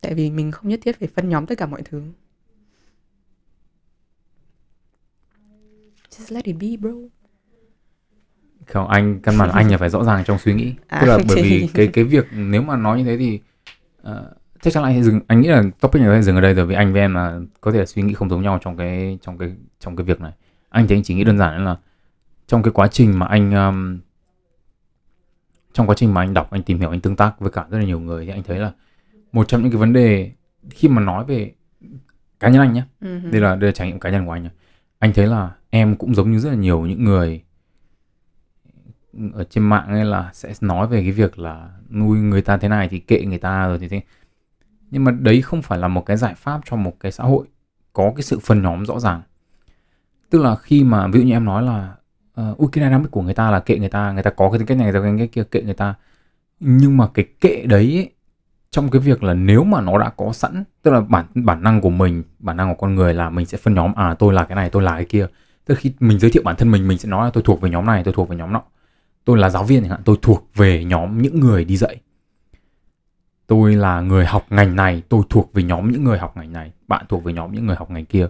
[0.00, 2.03] Tại vì mình không nhất thiết phải phân nhóm tất cả mọi thứ
[6.20, 6.90] just let it be bro.
[8.66, 10.74] Không anh căn bản anh là phải rõ ràng trong suy nghĩ.
[10.87, 13.40] À, tức là bởi vì cái cái việc nếu mà nói như thế thì
[14.02, 16.40] ờ, chắc chắn là anh sẽ dừng anh nghĩ là topic này sẽ dừng ở
[16.40, 18.59] đây rồi vì anh với em là có thể là suy nghĩ không giống nhau
[18.62, 20.33] trong cái trong cái trong cái việc này.
[20.68, 21.76] Anh thì anh chỉ nghĩ đơn giản là
[22.46, 23.98] trong cái quá trình mà anh um,
[25.72, 27.78] trong quá trình mà anh đọc anh tìm hiểu anh tương tác với cả rất
[27.78, 28.72] là nhiều người thì anh thấy là
[29.33, 30.33] một trong những cái vấn đề
[30.70, 31.52] khi mà nói về
[32.40, 33.18] cá nhân anh nhé Ừ.
[33.33, 34.50] đây là đây là trải nghiệm cá nhân của anh nhé
[35.00, 37.42] anh thấy là em cũng giống như rất là nhiều những người
[39.32, 42.68] ở trên mạng ấy là sẽ nói về cái việc là nuôi người ta thế
[42.68, 44.00] này thì kệ người ta rồi thì thế.
[44.90, 47.46] Nhưng mà đấy không phải là một cái giải pháp cho một cái xã hội
[47.92, 49.22] có cái sự phân nhóm rõ ràng.
[50.30, 51.94] Tức là khi mà ví dụ như em nói là
[52.50, 54.66] uh, ui cái của người ta là kệ người ta người ta có cái tính
[54.66, 55.94] cách này người ta có cái kia kệ người ta.
[56.60, 58.10] Nhưng mà cái kệ đấy ấy,
[58.70, 61.80] trong cái việc là nếu mà nó đã có sẵn, tức là bản bản năng
[61.80, 64.44] của mình, bản năng của con người là mình sẽ phân nhóm à tôi là
[64.44, 65.26] cái này, tôi là cái kia.
[65.64, 67.70] Tức khi mình giới thiệu bản thân mình mình sẽ nói là tôi thuộc về
[67.70, 68.62] nhóm này, tôi thuộc về nhóm nọ.
[69.24, 72.00] Tôi là giáo viên chẳng hạn, tôi thuộc về nhóm những người đi dạy.
[73.46, 76.72] Tôi là người học ngành này, tôi thuộc về nhóm những người học ngành này.
[76.88, 78.26] Bạn thuộc về nhóm những người học ngành kia.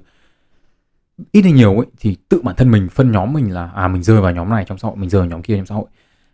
[1.33, 4.03] Ít hay nhiều ấy, thì tự bản thân mình phân nhóm mình là à mình
[4.03, 5.87] rơi vào nhóm này trong xã hội, mình rơi vào nhóm kia trong xã hội.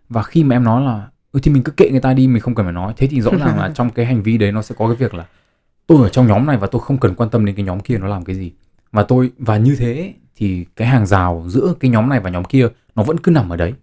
[0.09, 2.43] Và khi mà em nói là ừ thì mình cứ kệ người ta đi mình
[2.43, 2.93] không cần phải nói.
[2.97, 5.15] Thế thì rõ ràng là trong cái hành vi đấy nó sẽ có cái việc
[5.15, 5.27] là
[5.87, 7.99] tôi ở trong nhóm này và tôi không cần quan tâm đến cái nhóm kia
[7.99, 8.53] nó làm cái gì.
[8.93, 12.45] Và tôi và như thế thì cái hàng rào giữa cái nhóm này và nhóm
[12.45, 13.75] kia nó vẫn cứ nằm ở đấy.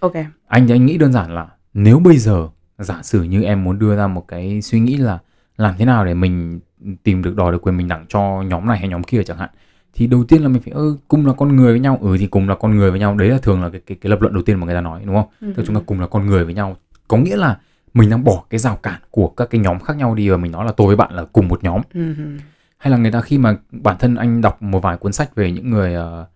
[0.00, 0.12] Ok.
[0.46, 2.48] Anh thì anh nghĩ đơn giản là nếu bây giờ
[2.78, 5.18] giả sử như em muốn đưa ra một cái suy nghĩ là
[5.56, 6.60] làm thế nào để mình
[7.02, 9.50] tìm được đòi được quyền bình đẳng cho nhóm này hay nhóm kia chẳng hạn
[9.96, 11.98] thì đầu tiên là mình phải ơ cùng là con người với nhau.
[12.02, 13.16] Ừ thì cùng là con người với nhau.
[13.16, 15.02] Đấy là thường là cái cái, cái lập luận đầu tiên mà người ta nói
[15.06, 15.26] đúng không?
[15.40, 15.46] Ừ.
[15.56, 16.76] tức là chúng ta cùng là con người với nhau.
[17.08, 17.58] Có nghĩa là
[17.94, 20.52] mình đang bỏ cái rào cản của các cái nhóm khác nhau đi và mình
[20.52, 21.80] nói là tôi với bạn là cùng một nhóm.
[21.94, 22.14] Ừ.
[22.78, 25.52] hay là người ta khi mà bản thân anh đọc một vài cuốn sách về
[25.52, 26.26] những người ờ,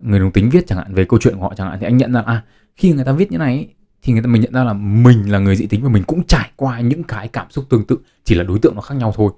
[0.00, 1.96] người đồng tính viết chẳng hạn về câu chuyện của họ chẳng hạn thì anh
[1.96, 2.42] nhận ra à
[2.76, 3.68] khi người ta viết như này ấy,
[4.02, 6.24] thì người ta mình nhận ra là mình là người dị tính và mình cũng
[6.24, 9.12] trải qua những cái cảm xúc tương tự chỉ là đối tượng nó khác nhau
[9.16, 9.32] thôi.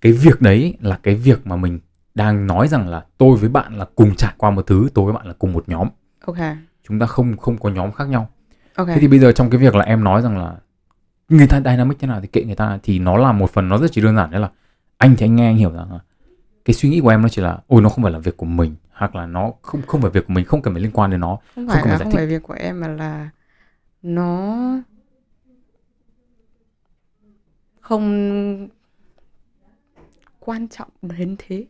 [0.00, 1.78] Cái việc đấy là cái việc mà mình
[2.18, 5.14] đang nói rằng là tôi với bạn là cùng trải qua một thứ tôi với
[5.14, 5.88] bạn là cùng một nhóm.
[6.26, 6.36] Ok.
[6.88, 8.28] Chúng ta không không có nhóm khác nhau.
[8.74, 8.86] Ok.
[8.86, 10.56] Thế thì bây giờ trong cái việc là em nói rằng là
[11.28, 13.78] người ta dynamic thế nào thì kệ người ta thì nó là một phần nó
[13.78, 14.50] rất chỉ đơn giản đấy là
[14.98, 15.98] anh thì anh nghe anh hiểu rằng là
[16.64, 18.46] cái suy nghĩ của em nó chỉ là ôi nó không phải là việc của
[18.46, 21.10] mình hoặc là nó không không phải việc của mình không cần phải liên quan
[21.10, 23.30] đến nó không Không phải cần là không phải việc của em mà là
[24.02, 24.56] nó
[27.80, 28.68] không
[30.40, 31.66] quan trọng đến thế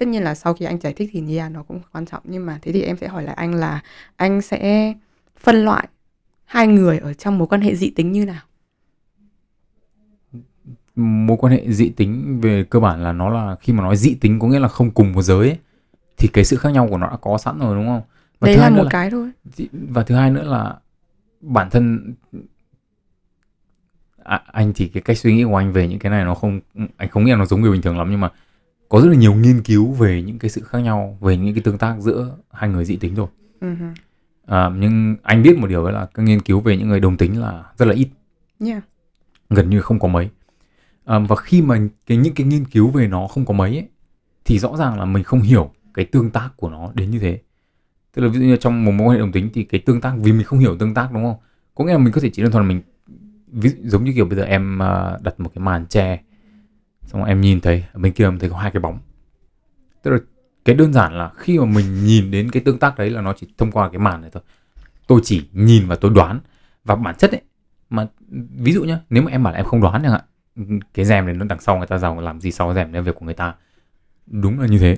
[0.00, 2.46] tất nhiên là sau khi anh giải thích thì yeah, nó cũng quan trọng nhưng
[2.46, 3.80] mà thế thì em sẽ hỏi lại anh là
[4.16, 4.94] anh sẽ
[5.38, 5.88] phân loại
[6.44, 8.42] hai người ở trong mối quan hệ dị tính như nào?
[10.96, 14.14] Mối quan hệ dị tính về cơ bản là nó là khi mà nói dị
[14.14, 15.58] tính có nghĩa là không cùng một giới ấy,
[16.16, 18.02] thì cái sự khác nhau của nó đã có sẵn rồi đúng không?
[18.40, 19.30] Và đấy thứ là một là cái thôi.
[19.72, 20.76] và thứ hai nữa là
[21.40, 22.14] bản thân
[24.24, 26.60] à, anh thì cái cách suy nghĩ của anh về những cái này nó không
[26.96, 28.30] anh không nghĩ là nó giống người bình thường lắm nhưng mà
[28.90, 31.62] có rất là nhiều nghiên cứu về những cái sự khác nhau về những cái
[31.62, 33.26] tương tác giữa hai người dị tính rồi.
[33.60, 33.68] Ừ.
[34.46, 37.40] à, nhưng anh biết một điều là các nghiên cứu về những người đồng tính
[37.40, 38.08] là rất là ít.
[38.66, 38.84] Yeah.
[39.50, 40.30] gần như không có mấy.
[41.04, 43.88] À, và khi mà cái những cái nghiên cứu về nó không có mấy ấy,
[44.44, 47.40] thì rõ ràng là mình không hiểu cái tương tác của nó đến như thế.
[48.14, 50.00] Tức là ví dụ như trong một mối quan hệ đồng tính thì cái tương
[50.00, 51.36] tác vì mình không hiểu tương tác đúng không?
[51.74, 52.82] Có nghĩa là mình có thể chỉ đơn thuần là mình
[53.46, 56.22] ví dụ, giống như kiểu bây giờ em à, đặt một cái màn che
[57.12, 58.98] xong rồi em nhìn thấy ở bên kia em thấy có hai cái bóng.
[60.02, 60.18] Tức là
[60.64, 63.32] cái đơn giản là khi mà mình nhìn đến cái tương tác đấy là nó
[63.32, 64.42] chỉ thông qua cái màn này thôi.
[65.06, 66.40] Tôi chỉ nhìn và tôi đoán.
[66.84, 67.42] Và bản chất ấy,
[67.90, 68.06] mà
[68.56, 70.24] ví dụ nhá, nếu mà em bảo là em không đoán chẳng hạn,
[70.94, 73.02] cái rèm này nó đằng sau người ta giàu, làm gì sau cái rèm đấy
[73.02, 73.54] là việc của người ta.
[74.26, 74.96] Đúng là như thế.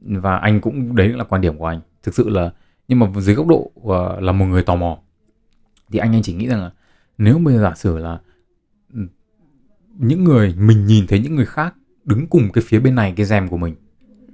[0.00, 1.80] Và anh cũng, đấy là quan điểm của anh.
[2.02, 2.52] Thực sự là,
[2.88, 4.98] nhưng mà dưới góc độ ờ, là một người tò mò,
[5.92, 6.70] thì anh anh chỉ nghĩ rằng là
[7.18, 8.18] nếu bây giờ giả sử là
[9.98, 11.74] những người mình nhìn thấy những người khác
[12.04, 13.74] đứng cùng cái phía bên này cái rèm của mình.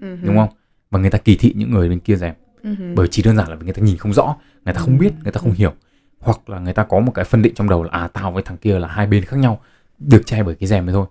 [0.01, 0.16] Ừ.
[0.23, 0.49] đúng không?
[0.90, 2.35] Và người ta kỳ thị những người bên kia rèm.
[2.62, 2.75] Ừ.
[2.97, 5.12] bởi chỉ đơn giản là vì người ta nhìn không rõ người ta không biết
[5.23, 5.73] người ta không hiểu.
[6.21, 8.42] Hoặc là người ta có một cái phân định trong đầu là à tao với
[8.42, 9.61] thằng kia là hai bên khác nhau
[9.99, 11.07] được che bởi cái rèm đấy thôi.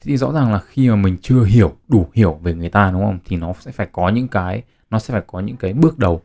[0.00, 3.02] Thì rõ ràng là khi mà mình chưa hiểu đủ hiểu về người ta đúng
[3.02, 3.18] không?
[3.24, 6.22] Thì nó sẽ phải có những cái nó sẽ phải có những cái bước đầu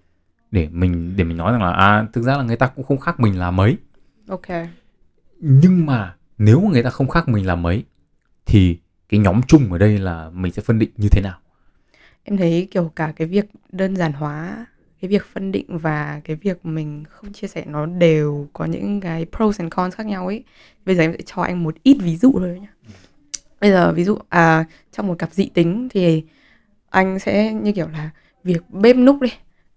[0.51, 2.99] để mình để mình nói rằng là à thực ra là người ta cũng không
[2.99, 3.77] khác mình là mấy.
[4.27, 4.47] Ok.
[5.39, 7.83] Nhưng mà nếu người ta không khác mình là mấy
[8.45, 8.77] thì
[9.09, 11.39] cái nhóm chung ở đây là mình sẽ phân định như thế nào
[12.23, 14.65] Em thấy kiểu cả cái việc đơn giản hóa
[15.03, 19.01] cái việc phân định và cái việc mình không chia sẻ nó đều có những
[19.01, 20.43] cái pros and cons khác nhau ấy.
[20.85, 22.67] Bây giờ em sẽ cho anh một ít ví dụ thôi nhé.
[23.61, 26.23] Bây giờ ví dụ à trong một cặp dị tính thì
[26.89, 28.09] anh sẽ như kiểu là
[28.43, 29.29] việc bếp núc đi,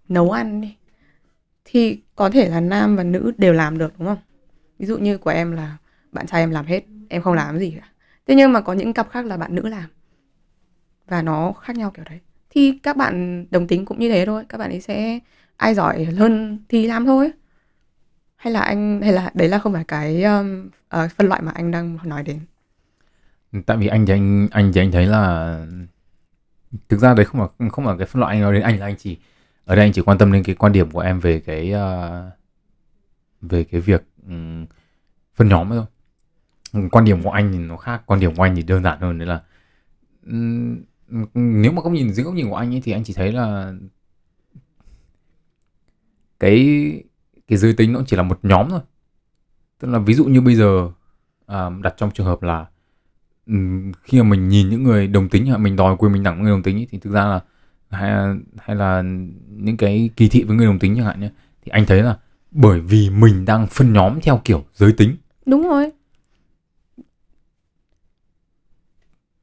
[0.09, 0.75] nấu ăn đi
[1.65, 4.19] thì có thể là nam và nữ đều làm được đúng không?
[4.79, 5.77] Ví dụ như của em là
[6.17, 7.87] bạn trai em làm hết, em không làm gì cả.
[8.27, 9.89] Thế nhưng mà có những cặp khác là bạn nữ làm.
[11.07, 12.19] Và nó khác nhau kiểu đấy.
[12.49, 14.45] Thì các bạn đồng tính cũng như thế thôi.
[14.49, 15.19] Các bạn ấy sẽ
[15.57, 17.31] ai giỏi hơn thì làm thôi.
[18.35, 21.51] Hay là anh hay là đấy là không phải cái um, uh, phân loại mà
[21.55, 22.39] anh đang nói đến?
[23.65, 25.55] Tại vì anh thì anh anh thì anh thấy là
[26.89, 28.85] thực ra đấy không phải không phải cái phân loại anh nói đến anh là
[28.85, 29.17] anh chỉ
[29.65, 32.33] ở đây anh chỉ quan tâm đến cái quan điểm của em về cái uh,
[33.41, 34.65] về cái việc um,
[35.35, 35.85] phân nhóm thôi
[36.91, 39.17] quan điểm của anh thì nó khác quan điểm của anh thì đơn giản hơn
[39.17, 39.41] đấy là
[41.33, 43.73] nếu mà góc nhìn dưới góc nhìn của anh ấy thì anh chỉ thấy là
[46.39, 46.93] cái
[47.47, 48.79] cái giới tính nó chỉ là một nhóm thôi.
[49.79, 50.89] Tức là ví dụ như bây giờ
[51.45, 52.65] à, đặt trong trường hợp là
[54.03, 56.43] khi mà mình nhìn những người đồng tính hoặc mình đòi quyền bình đẳng với
[56.43, 57.39] người đồng tính ấy, thì thực ra là
[57.89, 58.11] hay,
[58.57, 59.03] hay là
[59.49, 61.29] những cái kỳ thị với người đồng tính chẳng hạn nhé
[61.65, 62.17] thì anh thấy là
[62.51, 65.15] bởi vì mình đang phân nhóm theo kiểu giới tính.
[65.45, 65.91] Đúng rồi.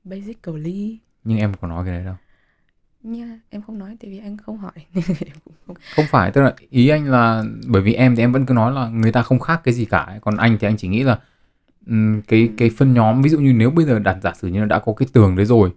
[0.04, 0.98] Basically.
[1.24, 2.14] Nhưng em có nói cái đấy đâu.
[3.02, 4.72] Nha em không nói tại vì anh không hỏi.
[5.66, 8.54] Không- không phải tức là ý anh là bởi vì em thì em vẫn cứ
[8.54, 10.18] nói là người ta không khác cái gì cả ấy.
[10.20, 11.18] còn anh thì anh chỉ nghĩ là
[11.86, 14.60] ừm, cái cái phân nhóm ví dụ như nếu bây giờ đặt giả sử như
[14.60, 15.70] là đã có cái tường đấy rồi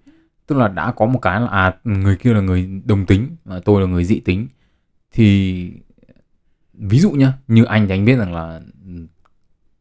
[0.48, 3.60] tức là đã có một cái là à người kia là người đồng tính và
[3.66, 4.48] tôi là người dị tính
[5.12, 5.72] thì
[6.74, 9.08] ví dụ nhá như anh thì anh biết rằng là ừm,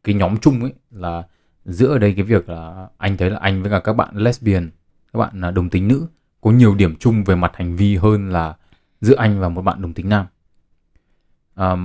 [0.03, 1.23] cái nhóm chung ấy là
[1.67, 4.69] giữa ở đây cái việc là anh thấy là anh với cả các bạn lesbian
[5.13, 6.07] các bạn là đồng tính nữ
[6.41, 8.55] có nhiều điểm chung về mặt hành vi hơn là
[9.01, 10.25] giữa anh và một bạn đồng tính nam.
[11.55, 11.75] À,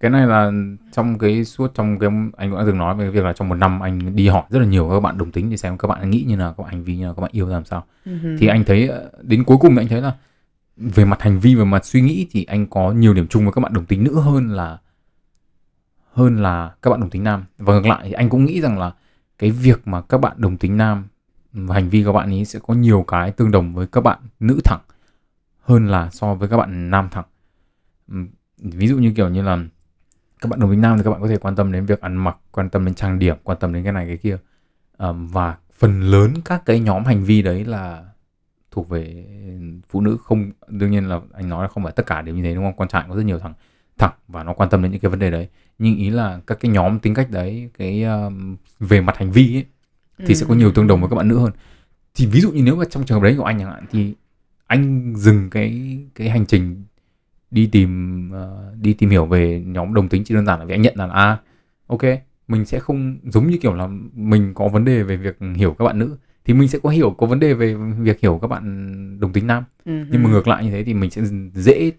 [0.00, 0.52] cái này là
[0.92, 3.48] trong cái suốt trong cái anh cũng đã từng nói về cái việc là trong
[3.48, 5.88] một năm anh đi hỏi rất là nhiều các bạn đồng tính để xem các
[5.88, 7.84] bạn nghĩ như nào các bạn hành vi như nào các bạn yêu làm sao.
[8.04, 8.36] Mhm.
[8.38, 10.14] thì anh thấy ờ, đến cuối cùng anh thấy là
[10.76, 13.52] về mặt hành vi về mặt suy nghĩ thì anh có nhiều điểm chung với
[13.52, 14.78] các bạn đồng tính nữ hơn là
[16.12, 17.44] hơn là các bạn đồng tính nam.
[17.58, 18.92] Và ngược lại thì anh cũng nghĩ rằng là
[19.38, 21.08] cái việc mà các bạn đồng tính nam
[21.52, 24.18] và hành vi các bạn ấy sẽ có nhiều cái tương đồng với các bạn
[24.40, 24.80] nữ thẳng
[25.62, 27.24] hơn là so với các bạn nam thẳng.
[28.58, 29.58] Ví dụ như kiểu như là
[30.40, 32.16] các bạn đồng tính nam thì các bạn có thể quan tâm đến việc ăn
[32.16, 34.38] mặc, quan tâm đến trang điểm, quan tâm đến cái này, cái kia.
[35.12, 38.04] Và phần lớn các cái nhóm hành vi đấy là
[38.70, 39.26] thuộc về
[39.88, 42.42] phụ nữ không, đương nhiên là anh nói là không phải tất cả đều như
[42.42, 42.76] thế, đúng không?
[42.76, 43.54] Con trai có rất nhiều thằng
[43.98, 45.48] thẳng và nó quan tâm đến những cái vấn đề đấy.
[45.78, 49.56] Nhưng ý là các cái nhóm tính cách đấy cái um, về mặt hành vi
[49.56, 49.64] ấy,
[50.26, 51.52] thì sẽ có nhiều tương đồng với các bạn nữ hơn.
[52.14, 54.14] Thì ví dụ như nếu mà trong trường hợp đấy của anh chẳng hạn thì
[54.66, 56.84] anh dừng cái cái hành trình
[57.50, 60.74] đi tìm ờ, đi tìm hiểu về nhóm đồng tính chỉ đơn giản là vì
[60.74, 61.40] anh nhận là à
[61.86, 62.02] ok
[62.48, 65.84] mình sẽ không giống như kiểu là mình có vấn đề về việc hiểu các
[65.84, 69.20] bạn nữ thì mình sẽ có hiểu có vấn đề về việc hiểu các bạn
[69.20, 69.64] đồng tính nam.
[69.84, 70.06] Mhm.
[70.10, 71.22] nhưng mà ngược lại như thế thì mình sẽ
[71.54, 71.92] dễ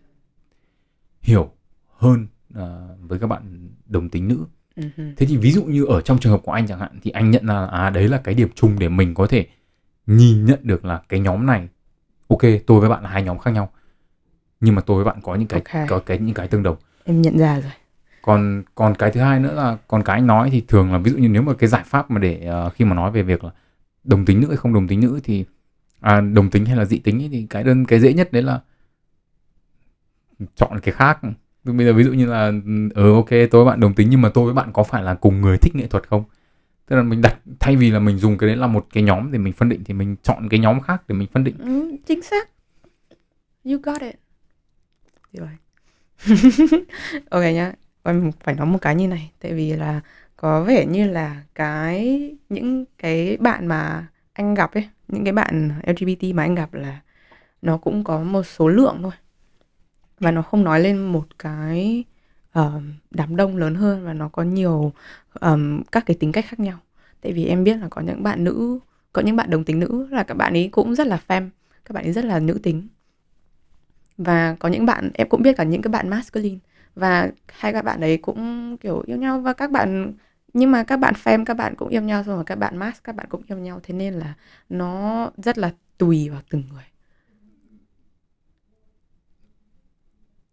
[1.21, 1.51] hiểu
[1.97, 5.13] hơn ờ, với các bạn đồng tính nữ Mhm.
[5.17, 7.31] thế thì ví dụ như ở trong trường hợp của anh chẳng hạn thì anh
[7.31, 9.47] nhận là à đấy là cái điểm chung để mình có thể
[10.07, 11.67] nhìn nhận được là cái nhóm này
[12.27, 13.71] ok tôi với bạn là hai nhóm khác nhau
[14.59, 15.87] nhưng mà tôi với bạn có những cái Ok.
[15.89, 17.71] có cái những cái tương đồng em nhận ra rồi
[18.21, 21.11] còn còn cái thứ hai nữa là còn cái anh nói thì thường là ví
[21.11, 23.43] dụ như nếu mà cái giải pháp mà để ờ, khi mà nói về việc
[23.43, 23.51] là
[24.03, 25.45] đồng tính nữ hay không đồng tính nữ thì
[25.99, 28.43] à, đồng tính hay là dị tính ấy, thì cái đơn cái dễ nhất đấy
[28.43, 28.61] là
[30.55, 31.19] chọn cái khác
[31.73, 32.51] bây giờ ví dụ như là
[32.95, 35.13] ừ ok tôi với bạn đồng tính nhưng mà tôi với bạn có phải là
[35.13, 36.23] cùng người thích nghệ thuật không?
[36.87, 39.31] Tức là mình đặt thay vì là mình dùng cái đấy là một cái nhóm
[39.31, 41.55] để mình phân định thì mình chọn cái nhóm khác để mình phân định.
[41.59, 42.49] Ừ, chính xác.
[43.63, 44.15] You got it.
[45.33, 45.49] Rồi
[47.29, 47.73] ok nhá.
[48.03, 50.01] Em phải nói một cái như này tại vì là
[50.37, 55.71] có vẻ như là cái những cái bạn mà anh gặp ấy những cái bạn
[55.83, 57.01] LGBT mà anh gặp là
[57.61, 59.11] nó cũng có một số lượng thôi
[60.19, 62.03] và nó không nói lên một cái
[62.59, 64.91] uh, đám đông lớn hơn và nó có nhiều
[65.41, 66.77] um, các cái tính cách khác nhau.
[67.21, 68.79] Tại vì em biết là có những bạn nữ
[69.13, 71.49] có những bạn đồng tính nữ là các bạn ấy cũng rất là fem
[71.85, 72.87] các bạn ấy rất là nữ tính.
[74.17, 76.57] Và có những bạn em cũng biết cả những cái bạn masculine.
[76.95, 80.13] Và hai các bạn đấy cũng kiểu yêu nhau và các bạn
[80.53, 82.97] nhưng mà các bạn fem các bạn cũng yêu nhau xong rồi các bạn mas
[83.03, 83.79] các bạn cũng yêu nhau.
[83.83, 84.33] Thế nên là
[84.69, 86.83] nó rất là tùy vào từng người.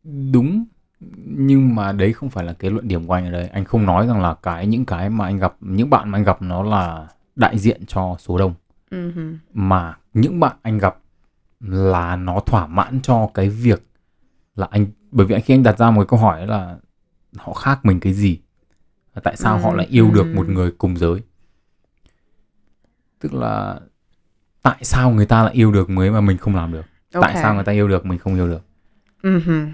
[0.05, 0.65] Đúng
[1.27, 3.87] nhưng mà đấy không phải là cái luận điểm của anh ở đây anh không
[3.87, 6.63] nói rằng là cái những cái mà anh gặp những bạn mà anh gặp nó
[6.63, 8.55] là đại diện cho số đông
[8.91, 9.39] Mhm.
[9.55, 10.97] mà những bạn anh gặp
[11.61, 13.87] là nó thỏa mãn cho cái việc
[14.57, 16.77] là anh bởi vì khi anh đặt ra một cái câu hỏi là
[17.37, 18.39] họ khác mình cái gì
[19.23, 20.55] tại sao họ lại yêu được một Ừm.
[20.55, 21.21] người cùng giới
[23.21, 23.81] tức là
[24.63, 27.43] tại sao người ta lại yêu được mới mà mình không làm được tại Ok.
[27.43, 28.63] sao người ta yêu được mình không yêu được
[29.23, 29.71] Mhm.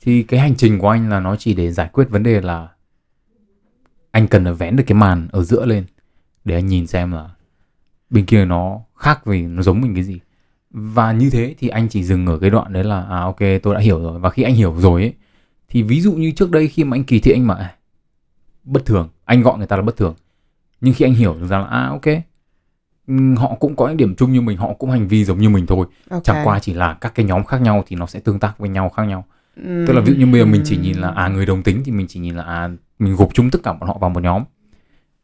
[0.00, 2.68] Thì cái hành trình của anh là nó chỉ để giải quyết vấn đề là
[4.10, 5.84] anh cần phải vén được cái màn ở giữa lên
[6.44, 7.30] để anh nhìn xem là
[8.10, 10.20] bên kia nó khác vì nó giống mình cái gì.
[10.70, 13.74] Và như thế thì anh chỉ dừng ở cái đoạn đấy là à ok tôi
[13.74, 14.18] đã hiểu rồi.
[14.20, 15.14] Và khi anh hiểu rồi ấy
[15.68, 17.74] thì ví dụ như trước đây khi mà anh kỳ thị anh mà "À,
[18.64, 20.14] bất thường anh gọi người ta là bất thường.
[20.80, 22.06] Nhưng khi anh hiểu ra là à ok
[23.36, 25.66] họ cũng có những điểm chung như mình họ cũng hành vi giống như mình
[25.66, 25.86] thôi.
[26.10, 26.24] Ok.
[26.24, 28.68] chẳng qua chỉ là các cái nhóm khác nhau thì nó sẽ tương tác với
[28.68, 29.24] nhau khác nhau
[29.56, 31.82] tức là ví dụ như bây giờ mình chỉ nhìn là à người đồng tính
[31.84, 34.22] thì mình chỉ nhìn là à mình gộp chung tất cả bọn họ vào một
[34.22, 34.44] nhóm.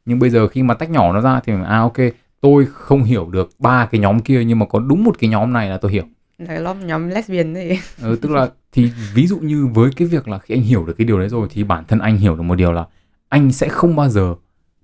[0.04, 1.96] Nhưng bây giờ khi mà tách nhỏ nó ra thì mình à ok
[2.40, 5.52] tôi không hiểu được ba cái nhóm kia nhưng mà có đúng một cái nhóm
[5.52, 6.04] này là tôi hiểu.
[6.38, 10.28] Là nhóm nhóm lesbian đấy ừ, tức là thì ví dụ như với cái việc
[10.28, 12.42] là khi anh hiểu được cái điều đấy rồi thì bản thân anh hiểu được
[12.42, 12.86] một điều là
[13.28, 14.34] anh sẽ không bao giờ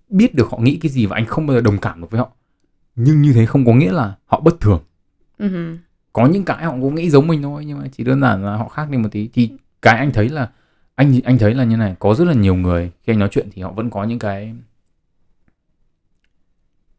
[0.08, 2.18] biết được họ nghĩ cái gì và anh không bao giờ đồng cảm được với
[2.18, 2.30] họ.
[2.96, 4.80] Nhưng như thế không có nghĩa là họ bất thường.
[5.38, 5.78] Mhm.
[6.12, 8.56] Có những cái họ cũng nghĩ giống mình thôi nhưng mà chỉ đơn giản là
[8.56, 9.28] họ khác đi một tí.
[9.32, 9.50] Thì
[9.82, 10.50] cái anh thấy là
[10.94, 13.48] anh anh thấy là như này có rất là nhiều người khi anh nói chuyện
[13.52, 14.54] thì họ vẫn có những cái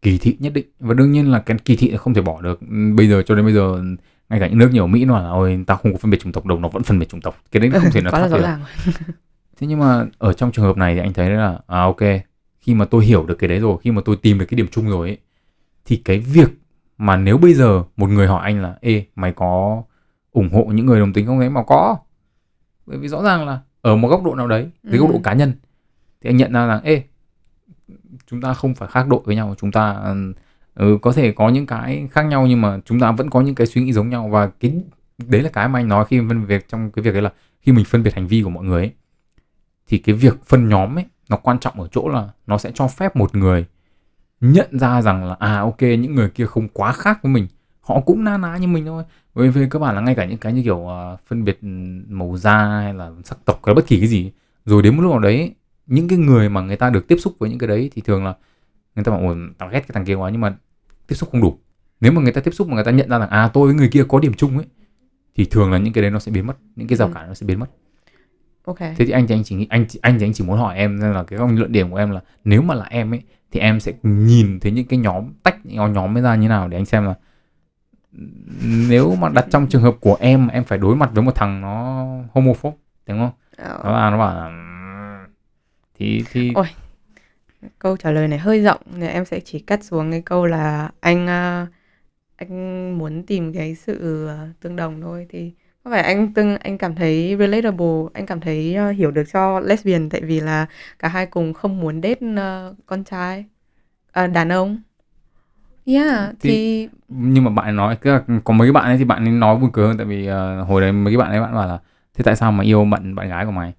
[0.02, 0.65] kỳ thị nhất định.
[0.80, 2.60] Và đương nhiên là cái kỳ thị là không thể bỏ được.
[2.62, 3.84] Ừ, bây giờ cho đến bây giờ
[4.30, 6.19] ngay cả những nước như ở Mỹ nó là ôi tao không có phân biệt
[6.21, 7.38] chủng tộc đâu nó vẫn phân biệt chủng tộc.
[7.52, 8.45] Cái đấy nó không thể nào thoát được.
[9.60, 12.02] thế nhưng mà ở trong trường hợp này thì anh thấy là à ok
[12.62, 14.67] khi mà tôi hiểu được cái đấy rồi khi mà tôi tìm được cái điểm
[14.71, 15.17] chung rồi ấy
[15.86, 16.49] thì cái việc
[16.97, 19.84] mà nếu bây giờ một người hỏi anh là ê mày có
[20.32, 21.39] ủng hộ những người đồng tính không?
[21.39, 21.97] Đấy mà có.
[22.86, 25.21] Bởi vì rõ ràng là ở một góc độ nào đấy dưới góc độ Ừ.
[25.23, 25.53] cá nhân
[26.21, 27.03] thì anh nhận ra rằng ê
[28.27, 30.13] chúng ta không phải khác đội với nhau chúng ta
[30.75, 33.56] ừ, có thể có những cái khác nhau nhưng mà chúng ta vẫn có những
[33.56, 34.29] cái suy nghĩ giống nhau.
[34.29, 34.82] Và cái
[35.27, 37.71] đấy là cái mà anh nói khi phân biệt trong cái việc đấy là khi
[37.71, 38.91] mình phân biệt hành vi của mọi người ấy,
[39.88, 42.88] thì cái việc phân nhóm ấy nó quan trọng ở chỗ là nó sẽ cho
[42.88, 43.65] phép một người
[44.43, 47.47] nhận ra rằng là à ok những người kia không quá khác với mình.
[47.82, 49.03] Họ cũng na ná như mình thôi.
[49.36, 51.60] Bởi vì cơ bản là ngay cả những cái như kiểu à, phân biệt
[52.08, 54.32] màu da hay là sắc tộc hay bất kỳ cái gì
[54.65, 55.56] rồi đến một lúc nào đấy
[55.88, 58.25] những cái người mà người ta được tiếp xúc với những cái đấy thì thường
[58.25, 58.34] là
[58.95, 60.29] người ta bảo ôi tao ghét cái thằng kia quá.
[60.29, 60.56] Nhưng mà
[61.08, 61.58] tiếp xúc không đủ.
[62.01, 63.75] Nếu mà người ta tiếp xúc mà người ta nhận ra rằng à tôi với
[63.75, 64.65] người kia có điểm chung ấy
[65.36, 66.58] thì thường là những cái đấy nó sẽ biến mất.
[66.75, 67.13] Những cái rào Ừ.
[67.13, 67.67] cản nó sẽ biến mất.
[68.65, 68.79] Ok.
[68.79, 71.23] Thế thì anh thì anh chỉ anh anh thì anh chỉ muốn hỏi em là
[71.23, 73.21] cái góc luận điểm của em là nếu mà là em ấy
[73.54, 76.68] thì em sẽ nhìn thấy những cái nhóm tách những nhóm ấy ra như nào
[76.68, 77.16] để anh xem là
[78.89, 81.62] nếu mà đặt trong trường hợp của em em phải đối mặt với một thằng
[81.62, 84.50] nó homophobe đúng không Ờ, nó là nó bảo là
[86.00, 86.66] thì thì Ôi.
[87.80, 90.92] câu trả lời này hơi rộng nên em sẽ chỉ cắt xuống cái câu là
[91.00, 91.68] anh à,
[92.36, 96.78] anh muốn tìm cái sự à, tương đồng thôi thì có phải anh tương anh
[96.78, 100.65] cảm thấy relatable anh cảm thấy à, hiểu được cho lesbian tại vì là
[101.00, 103.46] cả hai cùng không muốn date à, con trai.
[104.12, 104.82] À, đàn ông.
[105.86, 108.98] Yeah Thì- thì, nhưng mà bạn ấy nói tức là có mấy cái bạn ấy
[108.98, 111.30] thì bạn ấy nói buồn cười hơn tại vì ờ, hồi đấy mấy cái bạn
[111.32, 111.80] ấy bạn bảo là
[112.13, 113.74] thế tại sao mà yêu bạn bạn gái của mày?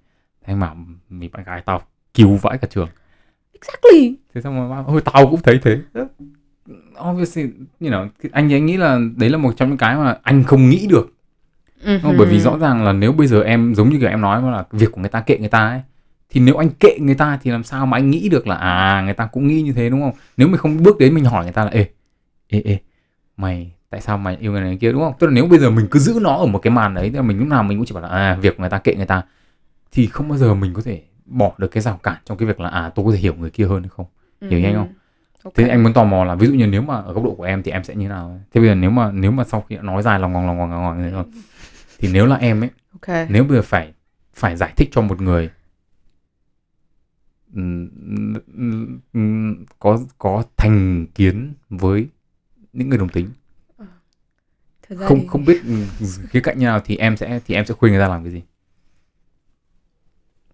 [0.45, 0.75] Thế anh bảo
[1.09, 1.81] vì bạn gái tao
[2.13, 2.87] cứu vãi cả trường.
[3.53, 4.15] Exactly.
[4.33, 5.79] Thế xong rồi bảo, ôi tao cũng thấy thế.
[7.09, 7.43] Obviously
[7.79, 10.43] you know, anh thì anh nghĩ là đấy là một trong những cái mà anh
[10.43, 11.14] không nghĩ được
[11.83, 12.15] không?
[12.17, 14.63] bởi vì rõ ràng là nếu bây giờ em giống như kiểu em nói là
[14.71, 15.81] việc của người ta kệ người ta ấy
[16.29, 19.01] thì nếu anh kệ người ta thì làm sao mà anh nghĩ được là à
[19.05, 21.43] người ta cũng nghĩ như thế đúng không nếu mình không bước đến mình hỏi
[21.43, 21.87] người ta là ê
[22.47, 22.77] ê ê
[23.37, 25.59] mày tại sao mày yêu người này người kia đúng không tức là nếu bây
[25.59, 27.77] giờ mình cứ giữ nó ở một cái màn đấy là mình lúc nào mình
[27.77, 29.21] cũng chỉ bảo là à việc người ta kệ người ta
[29.91, 32.59] thì không bao giờ mình có thể bỏ được cái rào cản trong cái việc
[32.59, 34.05] là à tôi có thể hiểu người kia hơn hay không
[34.49, 34.93] hiểu nhanh không?
[35.43, 35.53] Ok.
[35.55, 37.43] thế anh muốn tò mò là ví dụ như nếu mà ở góc độ của
[37.43, 39.77] em thì em sẽ như nào thế bây giờ nếu mà nếu mà sau khi
[39.81, 41.23] nói dài lòng ngoằng lòng ngoằng rồi
[42.05, 43.29] thì nếu là em ấy ok.
[43.29, 43.93] nếu bây giờ phải
[44.33, 45.49] phải giải thích cho một người
[47.55, 47.89] ừm,
[48.57, 52.07] ừm, ừm, có có thành kiến với
[52.73, 53.29] những người đồng tính
[54.89, 55.61] Thật ra không thì- không biết
[56.29, 58.31] khía cạnh như nào thì em sẽ thì em sẽ khuyên người ta làm cái
[58.31, 58.41] gì?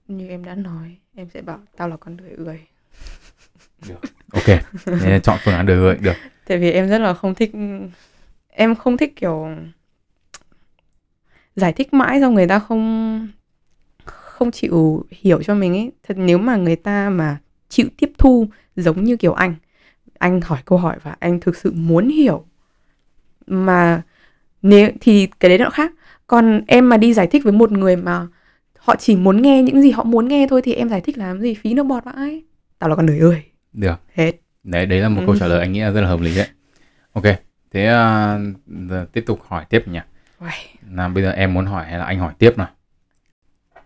[0.08, 2.60] Như em đã nói em sẽ bảo tao là con người ươi
[4.34, 4.46] ok.
[4.86, 6.14] Thế là chọn phương án đời ơi được.
[6.48, 7.52] Tại vì em rất là không thích
[8.50, 9.48] em không thích kiểu
[11.56, 13.28] giải thích mãi xong người ta không
[14.06, 15.92] không chịu hiểu cho mình ấy.
[16.04, 17.38] Thật nếu mà người ta mà
[17.70, 19.56] chịu tiếp thu giống như kiểu anh
[20.20, 22.46] anh hỏi câu hỏi và anh thực sự muốn hiểu
[23.48, 24.02] mà
[24.62, 25.92] nếu thì cái đấy nó khác.
[26.28, 28.28] Còn em mà đi giải thích với một người mà
[28.78, 31.42] họ chỉ muốn nghe những gì họ muốn nghe thôi thì em giải thích làm
[31.42, 31.54] gì?
[31.54, 32.44] Phí nước bọt vãi.
[32.80, 33.44] Tao là con người ơi.
[33.74, 33.96] Được.
[34.14, 34.32] Hết.
[34.64, 35.26] Đấy đấy là một Ừ.
[35.26, 36.48] câu trả lời anh nghĩ là rất là hợp lý đấy.
[37.14, 37.24] Ok
[37.72, 37.86] thế
[38.90, 40.00] giờ tiếp tục hỏi tiếp nhỉ
[40.42, 40.54] Uầy,
[40.92, 42.70] là bây giờ em muốn hỏi hay là anh hỏi tiếp nào?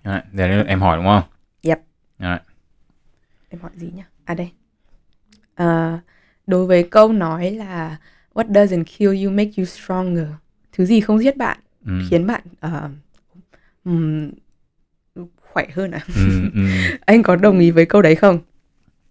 [0.04, 1.24] Đấy, giờ đến lượt em hỏi đúng không?
[1.62, 1.80] Yep.
[2.20, 2.40] Đấy.
[3.50, 4.52] em hỏi gì nhỉ à đây.
[5.56, 6.00] À,
[6.48, 7.98] đối với câu nói là
[8.34, 10.28] what doesn't kill you make you stronger?
[10.72, 11.92] Thứ gì không giết bạn ừ.
[12.10, 12.90] khiến bạn ờ,
[13.86, 14.32] ừm,
[15.52, 16.00] khỏe hơn à?
[16.16, 16.62] Ừ, ừ,
[17.06, 18.40] anh có đồng ý với câu đấy không?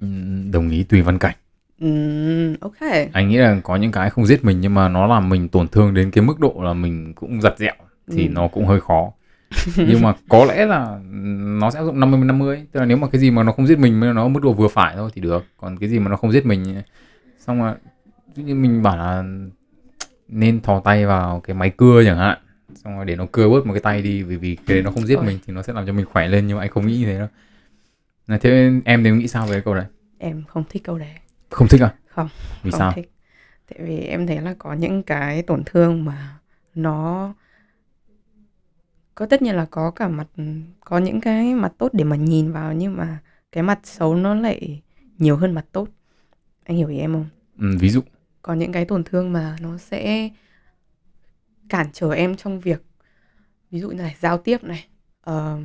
[0.01, 0.07] Ừ,
[0.53, 1.37] đồng ý tùy văn cảnh
[1.81, 2.77] Ừm, ok.
[3.13, 5.69] Anh nghĩ là có những cái không giết mình nhưng mà nó làm mình tổn
[5.69, 7.75] thương đến cái mức độ là mình cũng giặt dẹo
[8.11, 8.33] thì Ừ.
[8.33, 9.13] nó cũng hơi khó.
[9.77, 10.99] Nhưng mà có lẽ là
[11.61, 13.67] nó sẽ áp dụng 50 50 tức là nếu mà cái gì mà nó không
[13.67, 15.44] giết mình mà nó ở mức độ vừa phải thôi thì được.
[15.57, 16.83] Còn cái gì mà nó không giết mình
[17.38, 17.75] xong rồi
[18.35, 19.25] ví dụ như mình bảo là
[20.29, 22.38] nên thò tay vào cái máy cưa chẳng hạn.
[22.75, 24.90] Xong rồi để nó cưa bớt một cái tay đi vì vì cái đấy nó
[24.90, 25.27] không giết Ôi.
[25.27, 27.07] mình thì nó sẽ làm cho mình khỏe lên nhưng mà anh không nghĩ như
[27.07, 27.29] thế đâu.
[28.40, 29.85] Thế em thì nghĩ sao về cái câu đấy?
[30.19, 31.09] Em không thích câu đấy
[31.55, 31.94] không thích à?
[32.07, 32.29] Không,
[32.63, 32.92] vì không sao?
[32.92, 33.11] thích.
[33.69, 36.38] Tại vì em thấy là có những cái tổn thương mà
[36.75, 37.35] nó
[39.15, 40.27] có tất nhiên là có cả mặt
[40.81, 43.19] có những cái mặt tốt để mà nhìn vào nhưng mà
[43.52, 44.83] cái mặt xấu nó lại
[45.19, 45.88] nhiều hơn mặt tốt.
[46.65, 47.27] Anh hiểu ý em không?
[47.59, 48.00] Ừ, ví dụ.
[48.42, 50.31] Có những cái tổn thương mà nó sẽ
[51.69, 52.83] cản trở em trong việc
[53.71, 54.87] ví dụ như là giao tiếp này
[55.21, 55.59] ờ,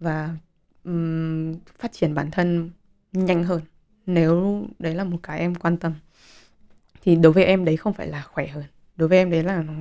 [0.00, 0.36] và
[0.84, 2.70] ừm, phát triển bản thân
[3.12, 3.60] nhanh hơn
[4.06, 5.92] nếu đấy là một cái em quan tâm
[7.02, 8.64] thì đối với em đấy không phải là khỏe hơn
[8.96, 9.72] đối với em đấy là nó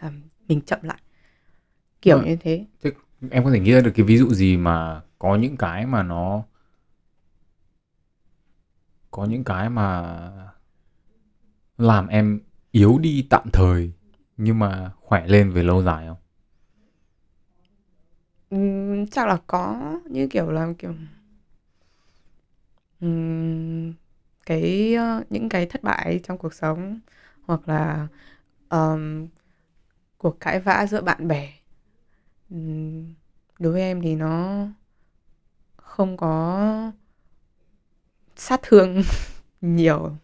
[0.00, 0.98] làm mình chậm lại
[2.02, 2.26] kiểu Vâng.
[2.26, 2.64] như thế
[3.30, 6.02] em có thể nghĩ ra được cái ví dụ gì mà có những cái mà
[6.02, 6.42] nó
[9.10, 10.20] có những cái mà
[11.78, 12.40] làm em
[12.70, 13.92] yếu đi tạm thời
[14.36, 16.16] nhưng mà khỏe lên về lâu dài không?
[18.50, 19.76] Ừm, chắc là có
[20.10, 20.94] như kiểu là kiểu
[23.02, 23.94] ừm,
[24.46, 27.00] cái ờ, những cái thất bại trong cuộc sống
[27.44, 28.08] hoặc là
[28.68, 29.28] ờm,
[30.18, 31.52] cuộc cãi vã giữa bạn bè
[32.50, 33.14] Ừm,
[33.58, 34.66] đối với em thì nó
[35.76, 36.92] không có
[38.36, 39.02] sát thương
[39.60, 40.16] nhiều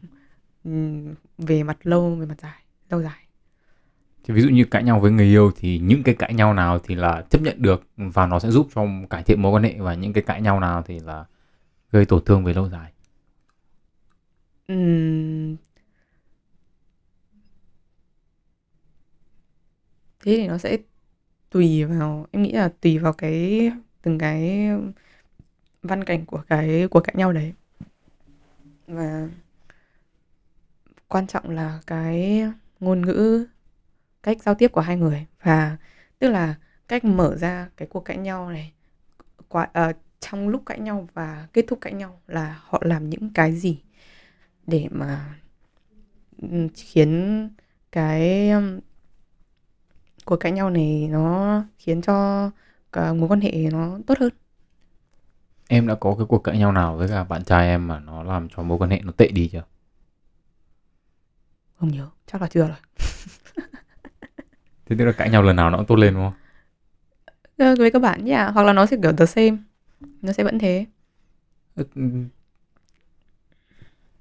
[0.65, 3.25] ừm, về mặt lâu về mặt dài lâu dài.
[4.25, 6.79] Thì ví dụ như cãi nhau với người yêu thì những cái cãi nhau nào
[6.79, 9.75] thì là chấp nhận được và nó sẽ giúp cho cải thiện mối quan hệ
[9.79, 11.25] và những cái cãi nhau nào thì là
[11.93, 12.93] gây tổn thương về lâu dài.
[14.69, 15.57] Ừm.
[20.21, 20.79] Thế thì nó sẽ
[21.51, 23.71] tùy vào em nghĩ là tùy vào cái
[24.03, 24.69] từng cái
[25.83, 27.53] văn cảnh của cái cuộc cãi nhau đấy.
[28.87, 29.29] Và
[31.09, 32.43] quan trọng là cái
[32.81, 33.47] ngôn ngữ,
[34.23, 35.77] cách giao tiếp của hai người và
[36.19, 36.55] tức là
[36.89, 38.73] cách mở ra cái cuộc cãi nhau này
[39.49, 43.31] qua uh, trong lúc cãi nhau và kết thúc cãi nhau là họ làm những
[43.35, 43.83] cái gì
[44.67, 45.35] để mà
[46.75, 47.49] khiến
[47.93, 48.51] cái
[50.25, 52.51] cuộc cãi nhau này nó khiến cho
[52.93, 54.31] cả mối quan hệ nó tốt hơn.
[55.69, 58.23] Em đã có cái cuộc cãi nhau nào với cả bạn trai em mà nó
[58.23, 59.63] làm cho mối quan hệ nó tệ đi chưa?
[61.81, 62.77] Không nhớ, chắc là chưa rồi.
[64.87, 66.33] Thế tức là cãi nhau lần nào nó cũng tốt lên đúng không?
[67.59, 68.55] Ờ, Với các bạn yeah.
[68.55, 69.57] hoặc là nó sẽ kiểu the same,
[70.23, 70.87] nó sẽ vẫn thế.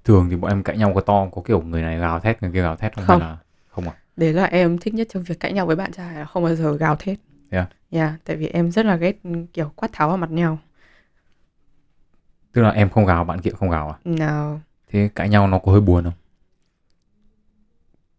[0.04, 2.50] Thường thì bọn em cãi nhau có to có kiểu người này gào thét người
[2.52, 3.18] kia gào thét không, Không.
[3.20, 3.94] hay là không à?
[4.16, 6.54] Đấy là em thích nhất trong việc cãi nhau với bạn trai là không bao
[6.54, 7.18] giờ gào thét.
[7.50, 7.66] Thế à?
[7.90, 9.16] Yeah, tại vì em rất là ghét
[9.52, 10.58] kiểu quát tháo vào mặt nhau.
[12.52, 13.96] Tức là em không gào bạn kia không gào à?
[14.04, 16.12] Nào, Thế cãi nhau nó có hơi buồn không?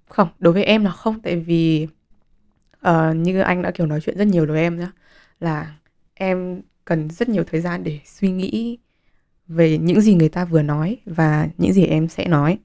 [0.10, 1.88] không, đối với em là không tại vì
[2.82, 4.91] ờ, như anh đã kiểu nói chuyện rất nhiều đối với em nhá
[5.39, 5.76] là
[6.14, 8.78] em cần rất nhiều thời gian để suy nghĩ
[9.48, 12.58] về những gì người ta vừa nói và những gì em sẽ nói.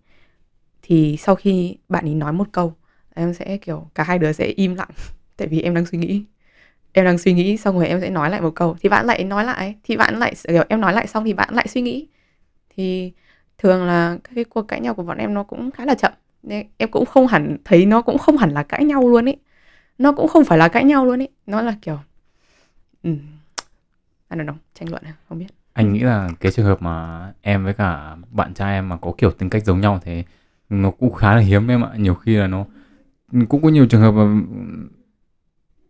[0.82, 2.74] Thì sau khi bạn ấy nói một câu,
[3.14, 4.88] em sẽ kiểu cả hai đứa sẽ im lặng
[5.36, 6.24] tại vì em đang suy nghĩ.
[6.92, 9.24] Em đang suy nghĩ xong rồi em sẽ nói lại một câu thì bạn lại
[9.24, 12.08] nói lại thì bạn lại kiểu em nói lại xong thì bạn lại suy nghĩ.
[12.76, 13.12] Thì
[13.58, 16.12] thường là các cái cuộc cãi nhau của bọn em nó cũng khá là chậm.
[16.42, 19.36] Nên em cũng không hẳn thấy nó cũng không hẳn là cãi nhau luôn ấy.
[19.98, 21.28] Nó cũng không phải là cãi nhau luôn ấy.
[21.46, 21.98] Nó là kiểu
[23.02, 23.10] ừ,
[24.34, 25.46] I don't know, tranh luận à, không biết.
[25.72, 29.12] Anh nghĩ là cái trường hợp mà em với cả bạn trai em mà có
[29.18, 30.24] kiểu tính cách giống nhau thế
[30.68, 31.90] nó cũng khá là hiếm em ạ.
[31.96, 32.64] Nhiều khi là nó
[33.48, 34.40] cũng có nhiều trường hợp mà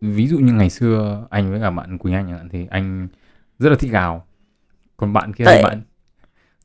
[0.01, 3.07] ví dụ như ngày xưa anh với cả bạn Quỳnh Anh thì anh
[3.59, 4.25] rất là thích gào.
[4.97, 5.81] Còn bạn kia thì bạn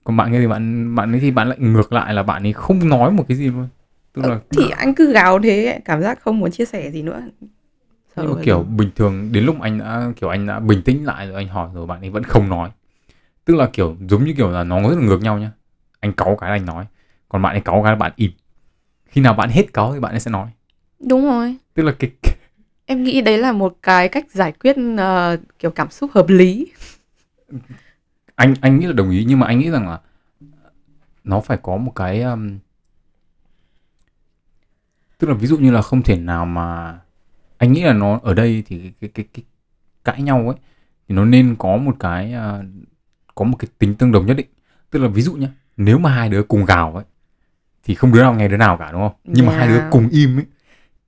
[0.04, 2.52] còn bạn kia thì bạn bạn ấy thì bạn lại ngược lại là bạn ấy
[2.52, 3.68] không nói một cái gì luôn.
[4.12, 7.02] Tức là Ờ, thì anh cứ gào thế cảm giác không muốn chia sẻ gì
[7.02, 7.22] nữa
[8.16, 11.04] Sợ Nhưng mà kiểu bình thường đến lúc anh đã kiểu anh đã bình tĩnh
[11.04, 12.70] lại rồi anh hỏi rồi bạn ấy vẫn không nói.
[13.44, 15.50] Tức là kiểu giống như kiểu là nó rất là ngược nhau nhá.
[16.00, 16.86] Anh cáu cái là anh nói
[17.28, 18.30] còn bạn ấy cáu cái là bạn im.
[19.06, 20.50] Khi nào bạn hết cáu thì bạn ấy sẽ nói.
[21.00, 21.56] Đúng rồi.
[21.74, 22.10] Tức là cái
[22.86, 26.72] em nghĩ đấy là một cái cách giải quyết ờ, kiểu cảm xúc hợp lý.
[28.34, 30.00] Anh anh nghĩ là đồng ý nhưng mà anh nghĩ rằng là
[31.24, 32.58] nó phải có một cái um,
[35.18, 36.98] tức là ví dụ như là không thể nào mà
[37.60, 39.44] anh nghĩ là nó ở đây thì cái cái cái, cái
[40.04, 40.56] cãi nhau ấy
[41.08, 42.62] thì nó nên có một cái à,
[43.34, 44.46] có một cái tính tương đồng nhất định.
[44.90, 47.04] Tức là ví dụ nhá nếu mà hai đứa cùng gào ấy
[47.84, 49.12] thì không đứa nào nghe đứa nào cả đúng không?
[49.24, 49.92] Nhưng mà hai đứa Yeah.
[49.92, 50.44] cùng im ấy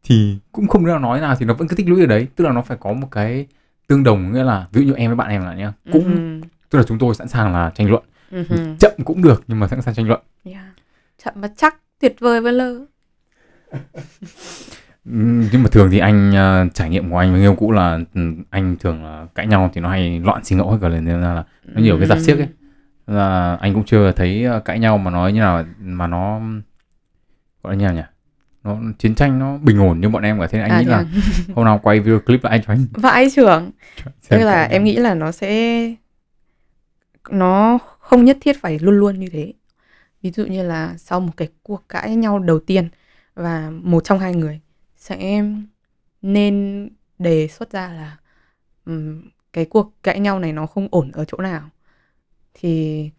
[0.02, 2.26] thì cũng không đứa nào nói nào thì nó vẫn cứ tích lũy ở đấy.
[2.36, 3.46] Tức là nó phải có một cái
[3.86, 6.40] tương đồng nghĩa là ví dụ như em với bạn em là nhá cũng Ừm,
[6.70, 8.02] tức là chúng tôi sẵn sàng là tranh luận.
[8.30, 10.20] Ừm, chậm cũng được nhưng mà sẵn sàng tranh luận.
[10.44, 10.64] Yeah.
[11.24, 12.84] chậm mà chắc tuyệt vời với lơ
[15.04, 17.98] nhưng mà thường thì anh ờ, trải nghiệm của anh với người yêu cũ là
[18.50, 21.20] anh thường là cãi nhau thì nó hay loạn xì ngẫu hết cả lên nên
[21.20, 22.48] là nó nhiều cái giạp xiếc ấy.
[23.06, 26.40] Là anh cũng chưa thấy ờ, cãi nhau mà nói như nào mà nó
[27.62, 28.02] gọi là như nào nhỉ?
[28.64, 30.46] Nó chiến tranh nó bình ổn như bọn em cả.
[30.46, 31.04] Thế nên anh À, nghĩ là à?
[31.54, 32.86] hôm nào quay video clip lại cho anh.
[32.92, 33.70] Vãi trưởng?
[34.28, 35.94] Tức là em nghĩ là nó sẽ
[37.30, 39.52] nó không nhất thiết phải luôn luôn như thế.
[40.22, 42.88] Ví dụ như là sau một cái cuộc cãi nhau đầu tiên
[43.34, 44.60] và một trong hai người
[45.02, 45.42] sẽ
[46.22, 46.88] nên
[47.18, 48.16] đề xuất ra là
[48.86, 49.22] um,
[49.52, 51.70] cái cuộc cãi nhau này nó không ổn ở chỗ nào.
[52.54, 53.10] Thì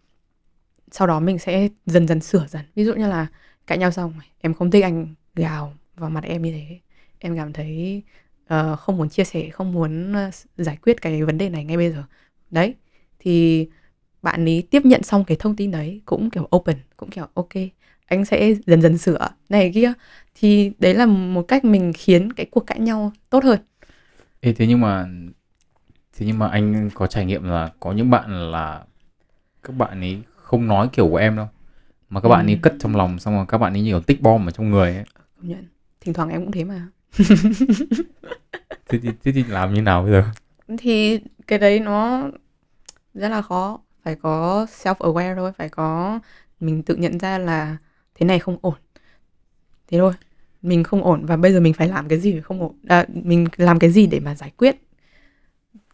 [0.90, 2.62] sau đó mình sẽ dần dần sửa dần.
[2.74, 3.26] Ví dụ như là
[3.66, 6.80] cãi nhau xong em không thích anh gào vào mặt em như thế.
[7.18, 8.02] Em cảm thấy
[8.44, 11.76] uh, không muốn chia sẻ không muốn ờ, giải quyết cái vấn đề này ngay
[11.76, 12.04] bây giờ.
[12.50, 12.74] Đấy
[13.18, 13.68] thì
[14.22, 17.54] bạn ấy tiếp nhận xong cái thông tin đấy cũng kiểu open cũng kiểu ok
[18.06, 19.28] anh sẽ dần dần sửa.
[19.48, 19.92] Này kia
[20.34, 23.60] thì đấy là một cách mình khiến cái cuộc cãi nhau tốt hơn.
[24.40, 25.06] Ê, thế nhưng mà
[26.18, 28.84] thế nhưng mà anh có trải nghiệm là có những bạn là
[29.64, 31.48] các bạn ấy không nói kiểu của em đâu
[32.10, 32.60] mà các bạn ấy Ừ.
[32.62, 35.04] cất trong lòng xong rồi các bạn ấy nhiều tích bom ở trong người ấy.
[35.36, 35.68] Công nhận.
[36.00, 36.88] Thỉnh thoảng em cũng thế mà.
[38.88, 40.24] Thế thì, thế thì làm như nào bây giờ?
[40.78, 42.22] Thì cái đấy nó
[43.14, 43.80] rất là khó.
[44.04, 46.20] Phải có self aware thôi phải có
[46.60, 47.76] mình tự nhận ra là
[48.14, 48.74] thế này không ổn
[49.88, 50.12] thế thôi
[50.62, 52.74] mình không ổn và bây giờ mình phải làm cái gì để không ổn?
[52.88, 54.76] À, mình làm cái gì để mà giải quyết?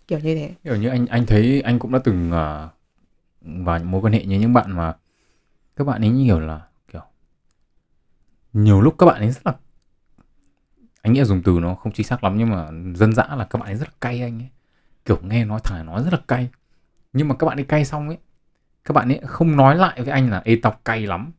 [0.09, 0.55] Kiểu như thế.
[0.65, 2.71] Kiểu như anh anh thấy anh cũng đã từng uh,
[3.65, 4.95] vào những mối quan hệ như những bạn mà
[5.77, 6.61] các bạn ấy nhiều là
[6.93, 7.03] kiểu
[8.53, 9.53] nhiều lúc các bạn ấy rất là
[11.03, 13.45] anh nghĩ là dùng từ nó không chính xác lắm nhưng mà dân dã là
[13.45, 14.49] các bạn ấy rất là cay anh ấy.
[15.05, 16.49] Kiểu nghe nói thẳng nói rất là cay.
[17.13, 18.19] Nhưng mà các bạn ấy cay xong ấy
[18.85, 21.33] các bạn ấy không nói lại với anh là ê tao cay lắm.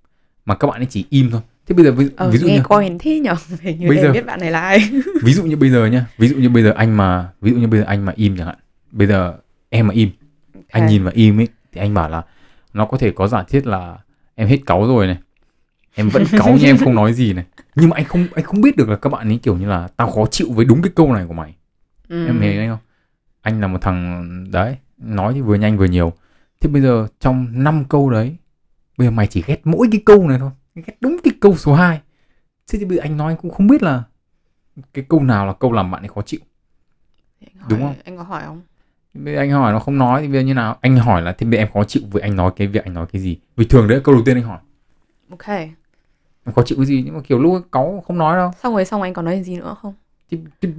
[0.45, 2.55] Mà các bạn ấy chỉ im thôi thế bây giờ ví, ờ, ví dụ nghe
[2.57, 3.35] như quen thế nhở?
[3.79, 4.79] Như Bây giờ- biết bạn này là ai.
[5.23, 7.57] Ví dụ như bây giờ nhá ví dụ như bây giờ anh mà ví dụ
[7.57, 8.55] như bây giờ anh mà im chẳng hạn.
[8.91, 9.33] Bây giờ
[9.69, 10.09] em mà im
[10.69, 10.89] anh Ok.
[10.91, 12.21] nhìn vào im ấy thì anh bảo là
[12.73, 13.97] nó có thể có giả thiết là
[14.35, 15.17] em hết cáu rồi này
[15.95, 17.45] em vẫn cáu nhưng em không nói gì này.
[17.75, 19.87] Nhưng mà anh không anh không biết được là các bạn ấy kiểu như là
[19.97, 21.55] tao khó chịu với đúng cái câu này của mày.
[22.09, 22.25] Ừ.
[22.27, 22.79] em hiểu anh không?
[23.41, 26.13] Anh là một thằng đấy nói thì vừa nhanh vừa nhiều.
[26.61, 28.35] Thế bây giờ trong 5 câu đấy
[28.97, 31.73] bây giờ mày chỉ ghét mỗi cái câu này thôi ghét đúng cái câu số
[31.73, 32.01] 2
[32.71, 34.03] thế thì bây giờ anh nói anh cũng không biết là
[34.93, 36.39] cái câu nào là câu làm bạn ấy khó chịu.
[37.41, 37.95] Anh hỏi- đúng không?
[38.05, 38.61] anh có hỏi không?
[39.13, 40.77] Bây giờ anh hỏi nó không nói thì bây giờ như nào?
[40.81, 42.93] Anh hỏi là thế bây giờ em khó chịu với anh nói cái việc anh
[42.93, 43.37] nói cái gì?
[43.55, 44.59] Vì thường đấy câu đầu tiên anh hỏi.
[45.29, 45.47] Ok.
[45.47, 47.01] Em khó chịu cái gì?
[47.05, 48.51] Nhưng mà kiểu lúc cáu không nói đâu.
[48.63, 49.93] Xong rồi xong anh còn nói gì nữa không?
[50.31, 50.69] Thì, thì,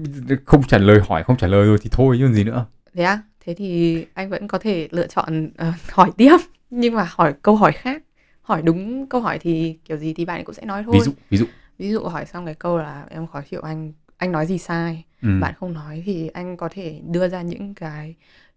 [0.44, 2.66] không trả lời hỏi không trả lời rồi thì thôi chứ còn gì nữa.
[2.94, 3.22] Thế á?
[3.44, 6.36] Thế thì anh vẫn có thể lựa chọn ờ, hỏi tiếp.
[6.70, 8.02] Nhưng mà hỏi câu hỏi khác.
[8.42, 10.94] Hỏi đúng câu hỏi thì kiểu gì thì bạn ấy cũng sẽ nói thôi.
[10.94, 11.46] ví dụ ví dụ
[11.78, 15.04] Ví dụ hỏi xong cái câu là em khó chịu anh anh nói gì sai,
[15.22, 15.28] ừ.
[15.40, 18.14] bạn không nói thì anh có thể đưa ra những cái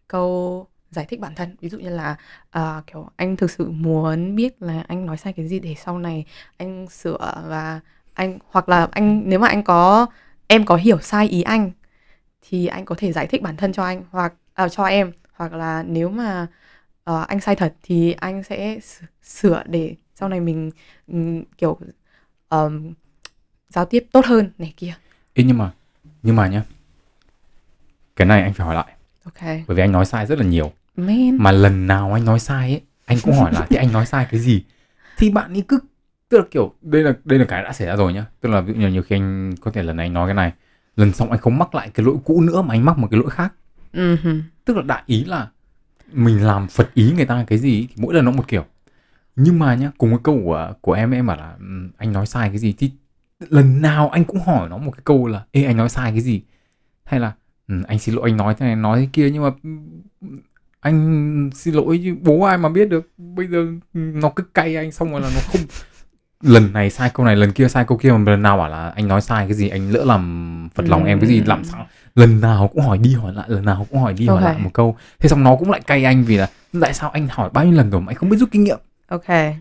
[0.07, 1.55] câu giải thích bản thân.
[1.61, 2.15] Ví dụ như là
[2.49, 5.99] à, kiểu anh thực sự muốn biết là anh nói sai cái gì để sau
[5.99, 6.25] này
[6.57, 7.79] anh sửa và
[8.13, 10.05] anh hoặc là anh nếu mà anh có
[10.47, 11.71] em có hiểu sai ý anh
[12.41, 15.53] thì anh có thể giải thích bản thân cho anh hoặc à, cho em hoặc
[15.53, 16.47] là nếu mà
[17.03, 18.79] ờ, anh sai thật thì anh sẽ
[19.25, 20.71] sửa để sau này mình
[21.07, 21.79] ừm, kiểu
[22.49, 22.93] ờm,
[23.69, 24.93] giao tiếp tốt hơn này kia.
[25.33, 25.71] Ê, nhưng mà
[26.23, 26.63] nhưng mà nhá
[28.15, 28.93] cái này anh phải hỏi lại.
[29.23, 29.41] Ok.
[29.41, 30.71] Bởi vì anh nói sai rất là nhiều.
[30.95, 34.05] Man mà lần nào anh nói sai ấy anh cũng hỏi lại thì anh nói
[34.05, 34.63] sai cái gì?
[35.17, 35.79] Thì bạn ấy cứ
[36.29, 38.25] tức là kiểu đây là đây là cái đã xảy ra rồi nhá.
[38.41, 40.33] Tức là ví dụ như nhiều khi anh có thể lần này anh nói cái
[40.33, 40.51] này
[40.95, 43.19] lần sau anh không mắc lại cái lỗi cũ nữa mà anh mắc một cái
[43.19, 43.53] lỗi khác.
[43.93, 44.41] Mhm.
[44.65, 45.47] tức là đại ý là
[46.11, 48.65] mình làm phật ý người ta cái gì thì mỗi lần nó một kiểu
[49.35, 52.25] nhưng mà nhá cùng cái câu của của em em bảo là "Ừm, anh nói
[52.25, 52.73] sai cái gì?
[52.77, 52.91] Thì
[53.49, 56.21] lần nào anh cũng hỏi nó một cái câu là ê anh nói sai cái
[56.21, 56.41] gì?
[57.03, 57.31] Hay là
[57.67, 60.01] "Ừ, anh xin lỗi anh nói thế này nói thế kia nhưng mà ừm,
[60.79, 63.09] anh xin lỗi chứ bố ai mà biết được.
[63.17, 65.61] Bây giờ nó cứ cay anh xong rồi là nó không
[66.41, 68.89] lần này sai câu này lần kia sai câu kia mà lần nào bảo là
[68.89, 71.87] anh nói sai cái gì anh lỡ làm phật lòng em cái gì làm sao?
[72.15, 74.53] Lần nào cũng hỏi đi hỏi lại lần nào cũng hỏi đi hỏi Ok.
[74.53, 74.97] lại một câu.
[75.19, 76.47] Thế xong nó cũng lại cay anh vì là
[76.81, 78.77] tại sao anh hỏi bao nhiêu lần rồi mà anh không biết rút kinh nghiệm
[79.07, 79.25] ok.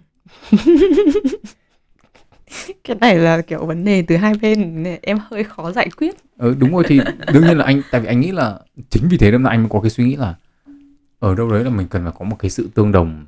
[2.85, 6.15] Cái này là kiểu vấn đề từ hai bên nên em hơi khó giải quyết.
[6.39, 7.01] Ừ, đúng rồi thì
[7.33, 8.59] đương nhiên là anh tại vì anh nghĩ là
[8.91, 10.35] chính vì thế nên là anh mới có cái suy nghĩ là
[11.19, 13.27] ở đâu đấy là mình cần phải có một cái sự tương đồng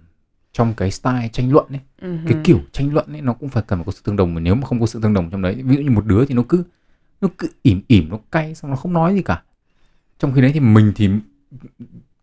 [0.53, 1.81] trong cái style tranh luận ấy.
[2.01, 2.43] Cái Mhm.
[2.45, 4.55] kiểu tranh luận ấy nó cũng phải cần phải có sự tương đồng mà nếu
[4.55, 6.43] mà không có sự tương đồng trong đấy ví dụ như một đứa thì nó
[6.49, 6.65] cứ
[7.21, 9.43] nó cứ ỉm ỉm nó cay xong nó không nói gì cả.
[10.19, 11.09] Trong khi đấy thì mình thì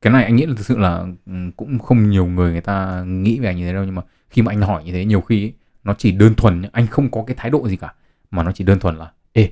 [0.04, 3.04] cái này anh nghĩ là thực sự là ừ, cũng không nhiều người người ta
[3.08, 5.22] nghĩ về anh như thế đâu nhưng mà khi mà anh hỏi như thế nhiều
[5.22, 7.93] khi ấy, nó chỉ đơn thuần anh không có cái thái độ gì cả
[8.32, 9.51] mà nó chỉ đơn thuần là ê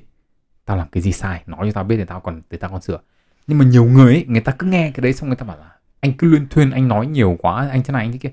[0.64, 2.82] tao làm cái gì sai nói cho tao biết để tao còn để tao còn
[2.82, 2.98] sửa.
[3.46, 5.56] Nhưng mà nhiều người ấy, người ta cứ nghe cái đấy xong người ta bảo
[5.58, 8.30] là anh cứ luyên thuyên anh nói nhiều quá anh thế này anh thế kia.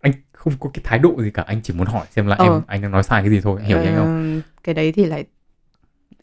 [0.00, 2.44] Anh không có cái thái độ gì cả anh chỉ muốn hỏi xem là Ờ.
[2.44, 4.40] em anh đang nói sai cái gì thôi hiểu nhanh không?
[4.44, 5.24] Ờ, cái đấy thì lại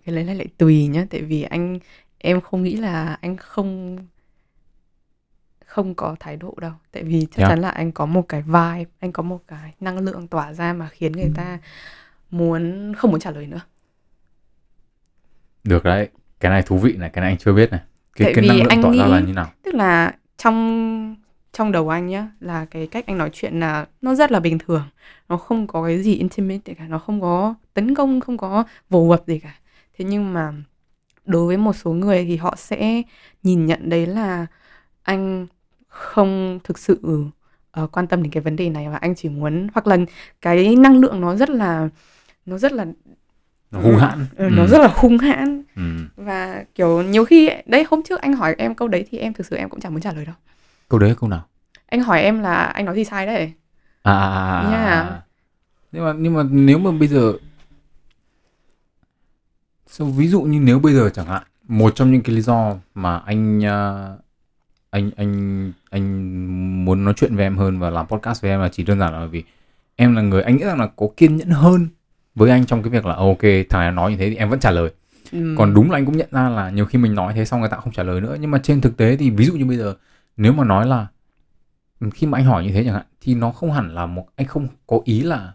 [0.06, 1.80] cái đấy lại lại tùy nhá tại vì anh
[2.24, 3.98] em không nghĩ là anh không
[5.66, 6.72] không có thái độ đâu.
[6.92, 7.50] Tại vì chắc Thế à?
[7.50, 10.74] chắn là anh có một cái vibe anh có một cái năng lượng tỏa ra
[10.74, 11.60] mà khiến người ta
[12.32, 13.62] muốn không muốn trả lời nữa.
[15.64, 16.10] Được đấy.
[16.40, 17.82] Cái này thú vị này cái này anh chưa biết này.
[18.16, 19.52] Cái Tại cái vì năng lượng anh tỏa ra nghĩ- là như nào?
[19.64, 21.16] tức là trong
[21.54, 24.58] trong đầu anh nhá là cái cách anh nói chuyện là nó rất là bình
[24.60, 24.84] thường.
[25.30, 29.06] Nó không có cái gì intimate cả nó không có tấn công không có vồ
[29.08, 29.56] vập gì cả.
[29.98, 30.54] Thế nhưng mà
[31.26, 33.02] đối với một số người thì họ sẽ
[33.44, 34.46] nhìn nhận đấy là
[35.04, 35.48] anh
[35.88, 37.00] không thực sự
[37.82, 39.98] uh, quan tâm đến cái vấn đề này và anh chỉ muốn hoặc là
[40.42, 41.90] cái năng lượng nó rất là
[42.46, 42.86] nó rất là
[43.72, 45.82] nó hung hãn ừ, nó rất là hung hãn ừ.
[46.16, 49.46] và kiểu nhiều khi đấy hôm trước anh hỏi em câu đấy thì em thực
[49.46, 50.36] sự em cũng chẳng muốn trả lời đâu
[50.90, 51.46] câu đấy câu nào
[51.86, 53.54] anh hỏi em là anh nói gì sai đấy
[54.04, 55.10] à, à, à, à, Yeah.
[55.10, 55.22] à.
[55.92, 57.34] nhưng mà nhưng mà nếu mà bây giờ
[59.92, 62.76] so, ví dụ như nếu bây giờ chẳng hạn một trong những cái lý do
[62.96, 64.10] mà anh à,
[64.90, 66.06] anh anh anh
[66.86, 69.14] muốn nói chuyện với em hơn và làm podcast với em là chỉ đơn giản
[69.14, 69.44] là vì
[69.96, 71.88] em là người anh nghĩ rằng là có kiên nhẫn hơn
[72.36, 74.60] với anh trong cái việc là ok thằng này nói như thế thì em vẫn
[74.60, 74.92] trả lời.
[75.32, 77.60] Ừm, còn đúng là anh cũng nhận ra là nhiều khi mình nói thế xong
[77.60, 78.38] người ta không trả lời nữa.
[78.40, 79.96] Nhưng mà trên thực tế thì ví dụ như bây giờ
[80.38, 81.08] nếu mà nói là
[82.14, 84.48] khi mà anh hỏi như thế chẳng hạn thì nó không hẳn là một anh
[84.48, 85.54] không có ý là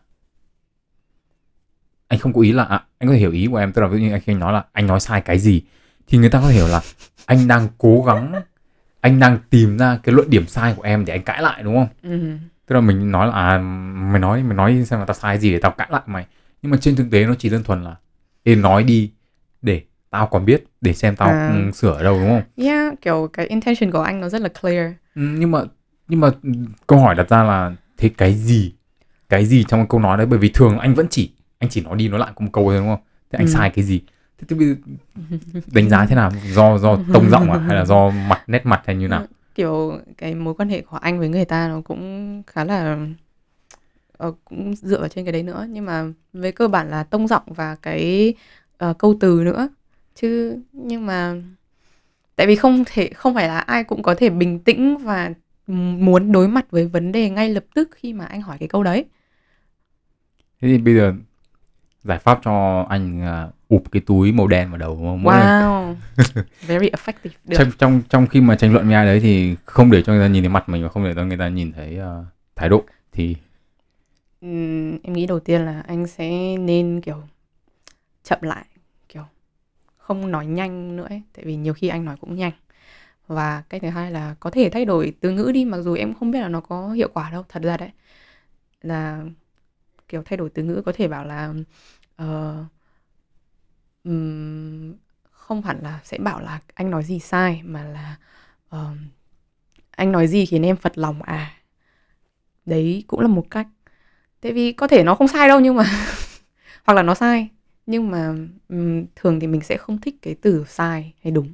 [2.09, 3.73] anh không có ý là à, anh có thể hiểu ý của em.
[3.73, 5.63] Tức là ví dụ như anh khi nói là anh nói sai cái gì
[6.09, 6.81] thì người ta có thể hiểu là
[7.27, 8.33] anh đang cố gắng
[9.01, 11.75] anh đang tìm ra cái luận điểm sai của em để anh cãi lại đúng
[11.75, 11.89] không?
[12.03, 13.59] Ừm, tức là mình nói là à
[14.13, 16.27] mày nói mày nói xem là tao sai gì để tao cãi lại mày.
[16.63, 17.97] Nhưng mà trên thực tế nó chỉ đơn thuần là
[18.43, 19.11] Ê nói đi
[19.63, 21.47] để tao còn biết để xem tao À.
[21.49, 22.43] ừ, sửa ở đâu đúng không?
[22.67, 24.93] Yeah kiểu cái intention của anh nó rất là clear.
[25.15, 25.61] Ừ, nhưng mà
[26.09, 26.51] nhưng mà ừ,
[26.87, 28.73] câu hỏi đặt ra là thế cái gì?
[29.29, 30.27] Cái gì trong câu nói đấy?
[30.27, 32.65] Bởi vì thường anh vẫn chỉ anh chỉ nói đi nói lại có một câu
[32.65, 33.01] thôi đúng không?
[33.31, 33.53] Thế anh Ừ.
[33.53, 34.01] sai cái gì?
[34.39, 34.75] Thế thì bây giờ
[35.75, 36.31] đánh giá thế nào?
[36.55, 37.59] Do do tông giọng à?
[37.59, 39.27] Hay là do mặt nét mặt hay như nào?
[39.55, 43.07] Kiểu cái mối quan hệ của anh với người ta nó cũng khá là
[44.19, 45.67] ờ, cũng dựa vào trên cái đấy nữa.
[45.71, 48.35] Nhưng mà về cơ bản là tông giọng và cái
[48.79, 49.69] ờ, câu từ nữa.
[50.15, 51.35] Chứ nhưng mà
[52.37, 55.31] tại vì không thể không phải là ai cũng có thể bình tĩnh và
[55.67, 58.83] muốn đối mặt với vấn đề ngay lập tức khi mà anh hỏi cái câu
[58.83, 59.05] đấy.
[60.61, 61.15] Thế thì bây giờ
[62.07, 64.97] giải pháp cho anh là ụp cái túi màu đen vào đầu?
[64.97, 65.47] Mỗi lần.
[65.47, 65.95] Wow.
[66.67, 67.31] Very effective.
[67.45, 67.57] Được.
[67.59, 70.23] Trong trong trong khi mà tranh luận với ai đấy thì không để cho người
[70.23, 72.25] ta nhìn thấy mặt mình và không để cho người ta nhìn thấy ờ,
[72.57, 72.85] thái độ.
[73.13, 73.37] Thì
[74.41, 77.23] Ừm, em nghĩ đầu tiên là anh sẽ nên kiểu
[78.25, 78.65] chậm lại
[79.09, 79.23] kiểu
[79.99, 81.23] không nói nhanh nữa ấy.
[81.37, 82.53] Tại vì nhiều khi anh nói cũng nhanh.
[83.27, 86.15] Và cách thứ hai là có thể thay đổi từ ngữ đi mặc dù em
[86.15, 87.91] không biết là nó có hiệu quả đâu thật ra đấy.
[88.83, 89.25] Là
[90.09, 91.55] kiểu thay đổi từ ngữ có thể bảo là
[92.17, 92.65] ờ,
[94.05, 94.95] ừm,
[95.31, 98.17] không hẳn là sẽ bảo là anh nói gì sai mà là
[98.69, 98.99] ờm,
[99.91, 101.53] anh nói gì khiến em phật lòng à?
[102.67, 103.67] Đấy cũng là một cách.
[104.41, 105.85] Tại vì có thể nó không sai đâu nhưng mà
[106.85, 107.49] hoặc là nó sai
[107.87, 108.35] nhưng mà
[108.69, 111.53] ừm, thường thì mình sẽ không thích cái từ sai hay đúng.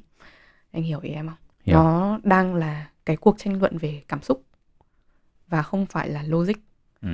[0.73, 1.37] Anh hiểu ý em không?
[1.65, 1.77] Hiểu.
[1.77, 4.45] nó đang là cái cuộc tranh luận về cảm xúc
[5.49, 6.55] và không phải là logic.
[7.03, 7.09] Ừ.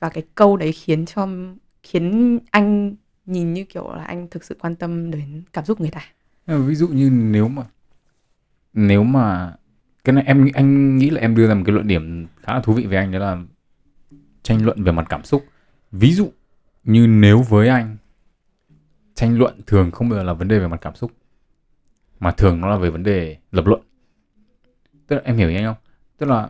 [0.00, 1.28] và cái câu đấy khiến cho
[1.82, 2.94] khiến anh
[3.26, 6.00] nhìn như kiểu là anh thực sự quan tâm đến cảm xúc người ta?
[6.46, 7.62] Ờ, ví dụ như nếu mà
[8.72, 9.54] nếu mà
[10.04, 12.60] cái này em, anh nghĩ là em đưa ra một cái luận điểm khá là
[12.60, 13.42] thú vị về anh, đó là
[14.42, 15.44] tranh luận về mặt cảm xúc.
[15.92, 16.32] Ví dụ
[16.84, 17.96] như nếu với anh,
[19.14, 21.12] tranh luận thường không bao giờ là vấn đề về mặt cảm xúc,
[22.20, 23.80] mà thường nó là về vấn đề lập luận.
[25.06, 25.76] Tức là em hiểu ý anh không?
[26.18, 26.48] Tức là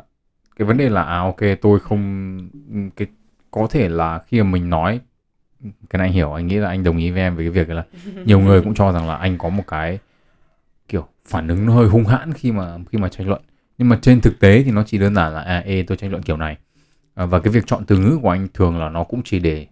[0.57, 3.09] cái vấn đề là à ok, tôi không, cái,
[3.51, 5.01] có thể là khi mà mình nói
[5.63, 7.69] cái này anh hiểu anh nghĩ là anh đồng ý với em về cái việc
[7.69, 7.85] là
[8.25, 9.99] nhiều người cũng cho rằng là anh có một cái
[10.89, 13.43] kiểu phản ứng nó hơi hung hãn khi mà khi mà tranh luận.
[13.79, 16.11] Nhưng mà trên thực tế thì nó chỉ đơn giản là à ê tôi tranh
[16.11, 16.57] luận kiểu này.
[17.15, 19.67] À, và cái việc chọn từ ngữ của anh thường là nó cũng chỉ để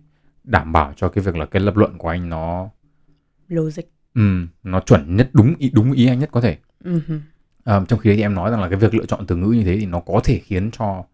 [0.44, 2.68] đảm bảo cho cái việc là cái lập luận của anh nó
[3.48, 3.82] logic.
[4.14, 6.56] Ừ, nó chuẩn nhất đúng ý đúng ý anh nhất có thể.
[6.84, 7.00] Ừm,
[7.64, 9.50] à, trong khi đấy thì em nói rằng là cái việc lựa chọn từ ngữ
[9.50, 11.04] như thế thì nó có thể khiến cho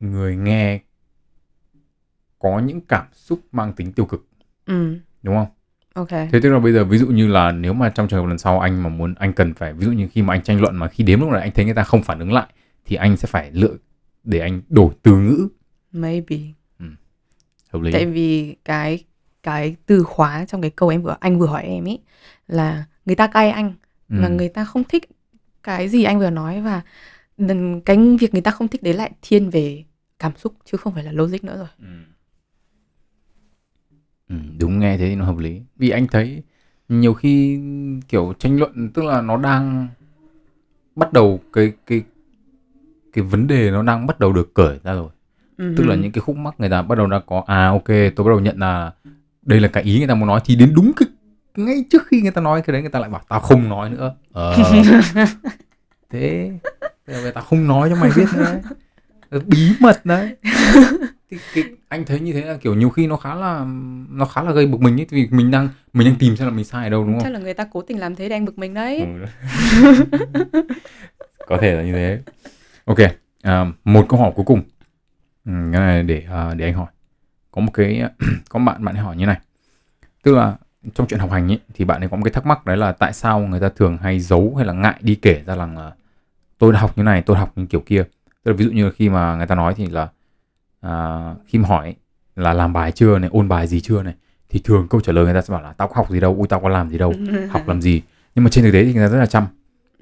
[0.00, 0.80] người nghe
[2.44, 4.26] có những cảm xúc mang tính tiêu cực.
[4.66, 5.46] Ừm, đúng không?
[5.94, 6.08] Ok.
[6.08, 8.38] Thế tức là bây giờ ví dụ như là nếu mà trong trường hợp lần
[8.38, 10.76] sau anh mà muốn anh cần phải ví dụ như khi mà anh tranh luận
[10.76, 12.46] mà khi đếm lúc này anh thấy người ta không phản ứng lại
[12.84, 13.76] thì anh sẽ phải lựa
[14.24, 15.48] để anh đổi từ ngữ.
[15.92, 16.36] Maybe.
[17.72, 17.92] Hợp lý.
[17.92, 19.04] tại vì cái
[19.42, 21.98] cái từ khóa trong cái câu em vừa anh vừa hỏi em ấy
[22.46, 23.74] là người ta cay anh
[24.10, 24.16] Ừ.
[24.22, 25.08] mà người ta không thích
[25.62, 26.82] cái gì anh vừa nói và
[27.84, 29.84] cái việc người ta không thích đấy lại thiên về
[30.18, 31.68] cảm xúc chứ không phải là logic nữa rồi.
[31.78, 31.84] Ừ.
[34.28, 35.62] Ừ, đúng nghe thế thì nó hợp lý.
[35.76, 36.42] Vì anh thấy
[36.88, 37.60] nhiều khi
[38.08, 39.88] kiểu tranh luận tức là nó đang
[40.96, 42.02] bắt đầu cái cái
[43.12, 45.08] cái vấn đề nó đang bắt đầu được cởi ra rồi.
[45.58, 48.24] Tức là những cái khúc mắc người ta bắt đầu đã có à ok tôi
[48.24, 48.92] bắt đầu nhận là
[49.42, 51.08] đây là cái ý người ta muốn nói thì đến đúng cái
[51.56, 53.90] ngay trước khi người ta nói cái đấy người ta lại bảo tao không nói
[53.90, 54.14] nữa.
[54.32, 54.56] Ờ.
[56.10, 56.52] thế
[57.06, 58.60] Thế là người ta không nói cho mày biết nữa
[59.46, 60.36] bí mật đấy.
[61.30, 63.66] Thì cái, anh thấy như thế là kiểu nhiều khi nó khá là
[64.10, 66.54] nó khá là gây bực mình ấy vì mình đang mình đang tìm xem là
[66.54, 68.36] mình sai ở đâu đúng chắc không là người ta cố tình làm thế để
[68.36, 68.98] anh bực mình đấy.
[68.98, 69.26] Ừ.
[71.46, 72.20] có thể là như thế.
[72.84, 72.98] Ok
[73.42, 74.62] à, một câu hỏi cuối cùng.
[75.44, 76.86] Ừ, cái này để à, để anh hỏi.
[77.50, 78.02] Có một cái
[78.48, 79.40] có một bạn bạn ấy hỏi như này.
[80.22, 80.56] Tức là
[80.94, 82.92] trong chuyện học hành ấy thì bạn ấy có một cái thắc mắc đấy là
[82.92, 85.92] tại sao người ta thường hay giấu hay là ngại đi kể ra rằng là
[86.58, 88.04] tôi đã học như này tôi học như kiểu kia
[88.44, 90.08] tức là ví dụ như là khi mà người ta nói thì là
[90.80, 91.94] à, khi mà hỏi
[92.36, 94.14] là làm bài chưa này ôn bài gì chưa này
[94.48, 96.34] thì thường câu trả lời người ta sẽ bảo là tao có học gì đâu
[96.38, 97.14] ui tao có làm gì đâu
[97.50, 98.02] học làm gì?
[98.34, 99.46] Nhưng mà trên thực tế thì người ta rất là chăm.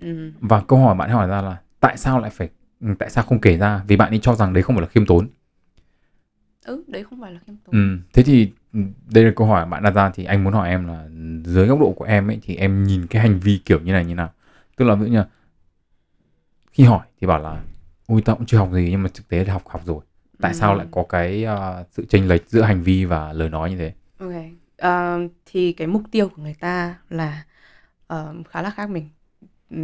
[0.02, 0.30] Ừ.
[0.40, 2.48] và câu hỏi bạn hỏi ra là tại sao lại phải
[2.80, 3.82] ừ, tại sao không kể ra?
[3.86, 5.28] Vì bạn ấy cho rằng đấy không phải là khiêm tốn.
[6.64, 7.72] Ừ đấy không phải là khiêm tốn.
[7.72, 7.98] Ừ.
[8.12, 8.80] thế thì ừ,
[9.14, 11.04] đây là câu hỏi bạn đặt ra thì anh muốn hỏi em là
[11.44, 14.04] dưới góc độ của em ấy thì em nhìn cái hành vi kiểu như này
[14.04, 14.32] như nào?
[14.76, 15.26] Tức là ví dụ như là
[16.72, 17.60] khi hỏi thì bảo là
[18.12, 20.00] ui tao cũng chưa học gì nhưng mà thực tế là học học rồi
[20.40, 20.78] tại sao Ừ.
[20.78, 23.92] lại có cái ờ, sự chênh lệch giữa hành vi và lời nói như thế
[24.18, 24.32] Ok,
[24.78, 27.44] Ờ, thì cái mục tiêu của người ta là
[28.06, 29.08] ờ, khá là khác mình.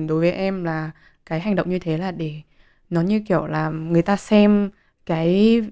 [0.09, 0.91] Đối với em là
[1.26, 2.43] cái hành động như thế là để
[2.91, 4.70] nó như kiểu là người ta xem
[5.07, 5.62] cái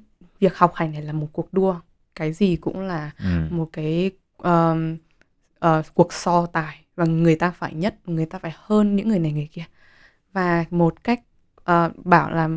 [0.41, 1.81] việc học hành này là một cuộc đua,
[2.15, 3.51] cái gì cũng là ừ.
[3.51, 4.97] một cái ờm,
[5.59, 9.19] ờ, cuộc so tài và người ta phải nhất, người ta phải hơn những người
[9.19, 9.65] này người kia.
[10.33, 11.21] Và một cách
[11.71, 12.49] uh, bảo là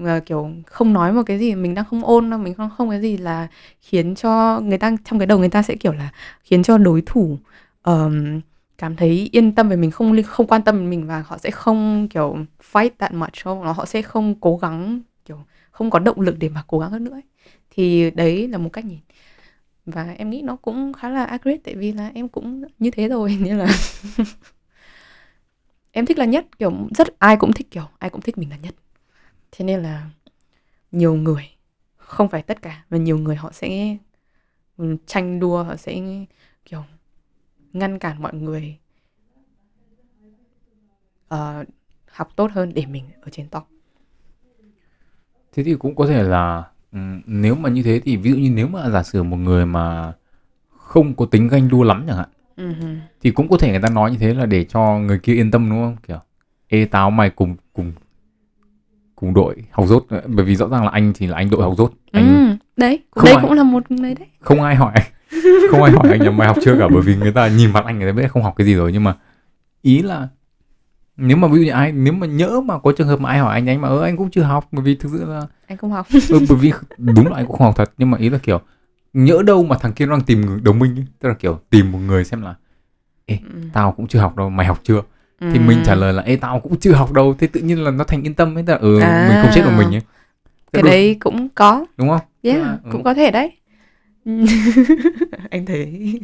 [0.00, 2.90] uh, kiểu không nói một cái gì mình đang không ôn đâu, mình không không
[2.90, 3.48] cái gì là
[3.80, 6.10] khiến cho người ta trong cái đầu người ta sẽ kiểu là
[6.42, 7.38] khiến cho đối thủ
[7.82, 8.40] um,
[8.78, 12.08] cảm thấy yên tâm về mình không không quan tâm mình và họ sẽ không
[12.08, 12.36] kiểu
[12.72, 15.38] fight that much không nó họ sẽ không cố gắng kiểu
[15.70, 17.22] không có động lực để mà cố gắng hơn nữa ấy.
[17.70, 18.98] thì đấy là một cách nhìn
[19.86, 23.08] và em nghĩ nó cũng khá là accurate tại vì là em cũng như thế
[23.08, 23.66] rồi nên là
[25.96, 28.56] em thích là nhất kiểu rất ai cũng thích kiểu ai cũng thích mình là
[28.56, 28.74] nhất.
[29.52, 30.10] Thế nên là
[30.92, 31.48] nhiều người
[31.96, 33.96] không phải tất cả và nhiều người họ sẽ
[35.06, 36.00] tranh đua họ sẽ
[36.64, 36.82] kiểu
[37.72, 38.78] ngăn cản mọi người
[41.34, 41.66] uh,
[42.10, 43.64] học tốt hơn để mình ở trên top.
[45.52, 48.50] Thế thì cũng có thể là ừ, nếu mà như thế thì ví dụ như
[48.50, 50.12] nếu mà giả sử một người mà
[50.76, 52.72] không có tính ganh đua lắm chẳng hạn Ừ
[53.20, 55.50] thì cũng có thể người ta nói như thế là để cho người kia yên
[55.50, 55.96] tâm đúng không?
[56.08, 56.16] Kiểu
[56.68, 57.92] ê tao mày cùng cùng
[59.16, 61.74] cùng đội học dốt bởi vì rõ ràng là anh thì là anh đội học
[61.78, 64.28] dốt anh Ừ, đấy Không đấy ai- cũng là một người đấy.
[64.40, 64.92] không ai hỏi
[65.70, 67.84] không ai hỏi anh là mày học chưa cả bởi vì người ta nhìn mặt
[67.84, 68.92] anh người ta biết không học cái gì rồi.
[68.92, 69.14] Nhưng mà
[69.82, 70.28] ý là
[71.16, 73.38] nếu mà ví dụ như ai nếu mà nhỡ mà có trường hợp mà ai
[73.38, 75.78] hỏi anh anh mà ơ anh cũng chưa học bởi vì thực sự là anh
[75.78, 76.06] không học.
[76.30, 77.92] Ừ, bởi vì đúng là anh cũng không học thật.
[77.98, 78.60] Nhưng mà ý là kiểu
[79.24, 81.04] nhỡ đâu mà thằng kia nó đang tìm đồng minh ấy.
[81.20, 82.54] tức là kiểu tìm một người xem là
[83.28, 83.36] Ừ.
[83.72, 85.02] tao cũng chưa học đâu mày học chưa
[85.40, 87.90] thì mình trả lời là ê tao cũng chưa học đâu thế tự nhiên là
[87.90, 89.26] nó thành yên tâm ấy tức là ừ À.
[89.28, 90.00] mình không chết một mình ấy
[90.72, 92.90] cái đúng, đấy cũng có đúng không yeah, Tức là, ừ.
[92.92, 93.52] cũng có thể đấy
[95.50, 96.20] anh thấy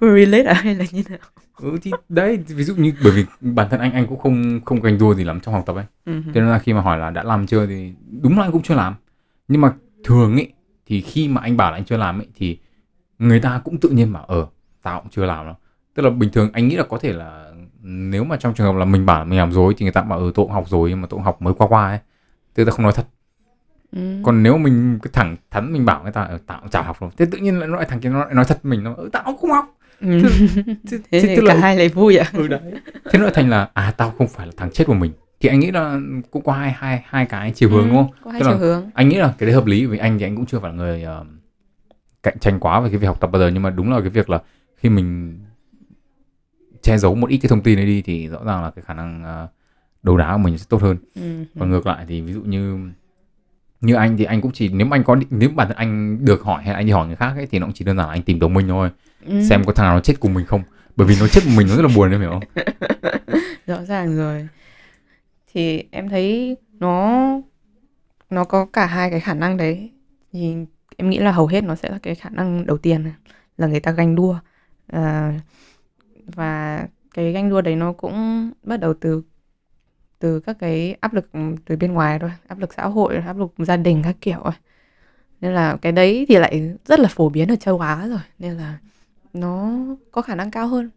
[0.00, 1.18] relate à hay là như nào
[1.60, 4.80] ừ thì đấy ví dụ như bởi vì bản thân anh anh cũng không không
[4.82, 6.32] ganh đua gì lắm trong học tập ấy Ừ hừ.
[6.34, 7.92] cho nên là khi mà hỏi là đã làm chưa thì
[8.22, 8.94] đúng là anh cũng chưa làm
[9.48, 9.72] nhưng mà
[10.04, 10.52] thường ấy
[10.90, 12.58] thì khi mà anh bảo là anh chưa làm ấy thì
[13.18, 14.46] người ta cũng tự nhiên bảo ờ
[14.82, 15.54] tao cũng chưa làm đâu.
[15.94, 17.50] Tức là bình thường anh nghĩ là có thể là
[17.82, 20.18] nếu mà trong trường hợp là mình bảo mình làm rồi thì người ta bảo
[20.18, 21.98] ừ tôi cũng học rồi nhưng mà tôi cũng học mới qua qua ấy.
[22.54, 23.06] Tức là không nói thật.
[23.92, 24.20] Ừ.
[24.22, 27.00] còn nếu mình cứ thẳng thắn mình bảo người ta ờ, tao cũng chả học
[27.00, 27.10] đâu.
[27.16, 29.22] Thế tự nhiên lại nói thằng kia nó lại nói thật mình nó ừ, tao
[29.24, 29.64] cũng không học.
[30.00, 30.20] Ừ.
[30.90, 32.60] thế, thế thì tức cả là hai lại vui à ừ đấy.
[33.10, 35.60] Thế nó thành là à tao không phải là thằng chết của mình thì anh
[35.60, 38.10] nghĩ là cũng có hai hai hai cái chiều hướng Ừ, đúng không?
[38.24, 38.90] có hai Tức chiều hướng.
[38.94, 40.76] anh nghĩ là cái đấy hợp lý vì anh thì anh cũng chưa phải là
[40.76, 41.24] người ờ,
[42.22, 44.08] cạnh tranh quá về cái việc học tập bao giờ nhưng mà đúng là cái
[44.10, 44.38] việc là
[44.76, 45.38] khi mình
[46.82, 48.94] che giấu một ít cái thông tin ấy đi thì rõ ràng là cái khả
[48.94, 49.48] năng ờ,
[50.02, 50.96] đấu đá của mình sẽ tốt hơn.
[51.14, 51.44] Ừ.
[51.58, 52.78] còn ngược lại thì ví dụ như
[53.80, 56.42] như anh thì anh cũng chỉ nếu mà anh có nếu bản thân anh được
[56.42, 58.12] hỏi hay anh đi hỏi người khác ấy thì nó cũng chỉ đơn giản là
[58.12, 58.90] anh tìm đồng minh thôi.
[59.26, 59.42] Ừ.
[59.48, 60.62] xem có thằng nào nó chết cùng mình không.
[60.96, 62.64] Bởi vì nó chết cùng mình nó rất là buồn em hiểu không?
[63.66, 64.48] Rõ ràng rồi
[65.52, 67.26] thì em thấy nó
[68.30, 69.90] nó có cả hai cái khả năng đấy.
[70.32, 70.56] Thì
[70.96, 73.12] em nghĩ là hầu hết nó sẽ là cái khả năng đầu tiên
[73.56, 74.38] là người ta ganh đua.
[74.86, 75.40] À,
[76.26, 79.22] và cái ganh đua đấy nó cũng bắt đầu từ
[80.18, 81.30] từ các cái áp lực
[81.64, 84.52] từ bên ngoài thôi áp lực xã hội áp lực gia đình các kiểu rồi
[85.40, 88.56] nên là cái đấy thì lại rất là phổ biến ở châu Á rồi nên
[88.56, 88.78] là
[89.32, 89.78] nó
[90.10, 90.90] có khả năng cao hơn.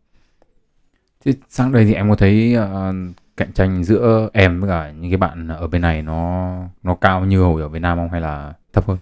[1.26, 2.96] Thì sang đây thì em có thấy uh,
[3.38, 6.54] cạnh tranh giữa em với cả những cái bạn ở bên này nó
[6.84, 8.98] nó cao như hồi ở Việt Nam không hay là thấp hơn?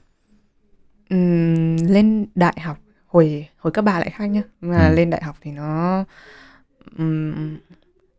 [1.10, 2.78] Ừm, lên đại học
[3.08, 4.42] hồi hồi cấp 3 lại khác nhá.
[4.62, 4.96] Mà Ừ.
[4.96, 6.04] lên đại học thì nó
[6.98, 7.58] ừm,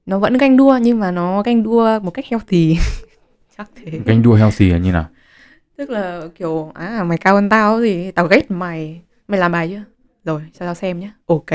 [0.07, 2.77] nó vẫn ganh đua nhưng mà nó ganh đua một cách healthy.
[3.59, 4.01] Chắc thế.
[4.07, 5.07] Ganh đua healthy là như nào?
[5.77, 9.01] Tức là kiểu à mày cao hơn tao thì tao ghét mày.
[9.29, 9.83] Mày làm bài chưa?
[10.25, 11.51] Rồi cho tao xem nhé ok.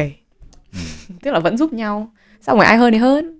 [0.74, 0.80] Ừ.
[1.22, 2.12] tức là vẫn giúp nhau.
[2.41, 3.36] Xong rồi ai hơn thì hơn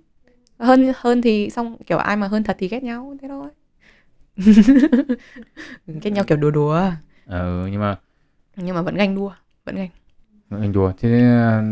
[0.58, 3.48] hơn hơn thì xong kiểu ai mà hơn thật thì ghét nhau thế thôi.
[5.86, 6.90] Ghét nhau kiểu đùa đùa.
[7.26, 7.96] Ờ, nhưng mà
[8.56, 9.32] nhưng mà vẫn ganh đua
[9.64, 9.88] vẫn ganh.
[10.50, 10.92] Ganh đua.
[10.98, 11.64] Thế uh,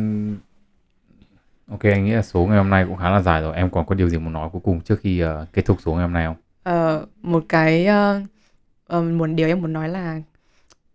[1.71, 3.57] ok anh nghĩ là số ngày hôm nay cũng khá là dài rồi.
[3.57, 5.93] Em còn có điều gì muốn nói cuối cùng trước khi uh, kết thúc số
[5.93, 6.37] ngày hôm nay không?
[6.63, 10.21] Ờ, một cái ờ, một điều em muốn nói là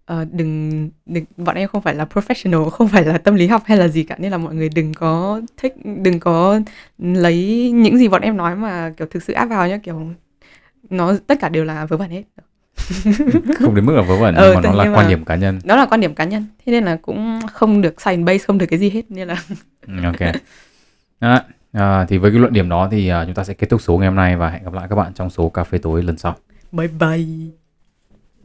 [0.06, 3.64] ờ, đừng đừng bọn em không phải là professional không phải là tâm lý học
[3.66, 6.60] hay là gì cả nên là mọi người đừng có thích đừng có
[6.97, 10.02] lấy những gì bọn em nói mà kiểu thực sự áp vào nhá kiểu
[10.89, 12.24] nó tất cả đều là vớ vẩn hết.
[13.60, 15.60] Không đến mức là vớ vẩn nhưng mà nó là quan điểm cá nhân.
[15.64, 18.58] đó là quan điểm cá nhân thế nên là cũng không được science base không
[18.58, 19.43] được cái gì hết nên là
[19.88, 20.36] Ừ, ok.
[21.20, 21.39] Đó.
[21.72, 23.97] À, thì với cái luận điểm đó thì à, chúng ta sẽ kết thúc số
[23.97, 26.18] ngày hôm nay và hẹn gặp lại các bạn trong số cà phê tối lần
[26.18, 26.36] sau.
[26.72, 27.61] Bye bye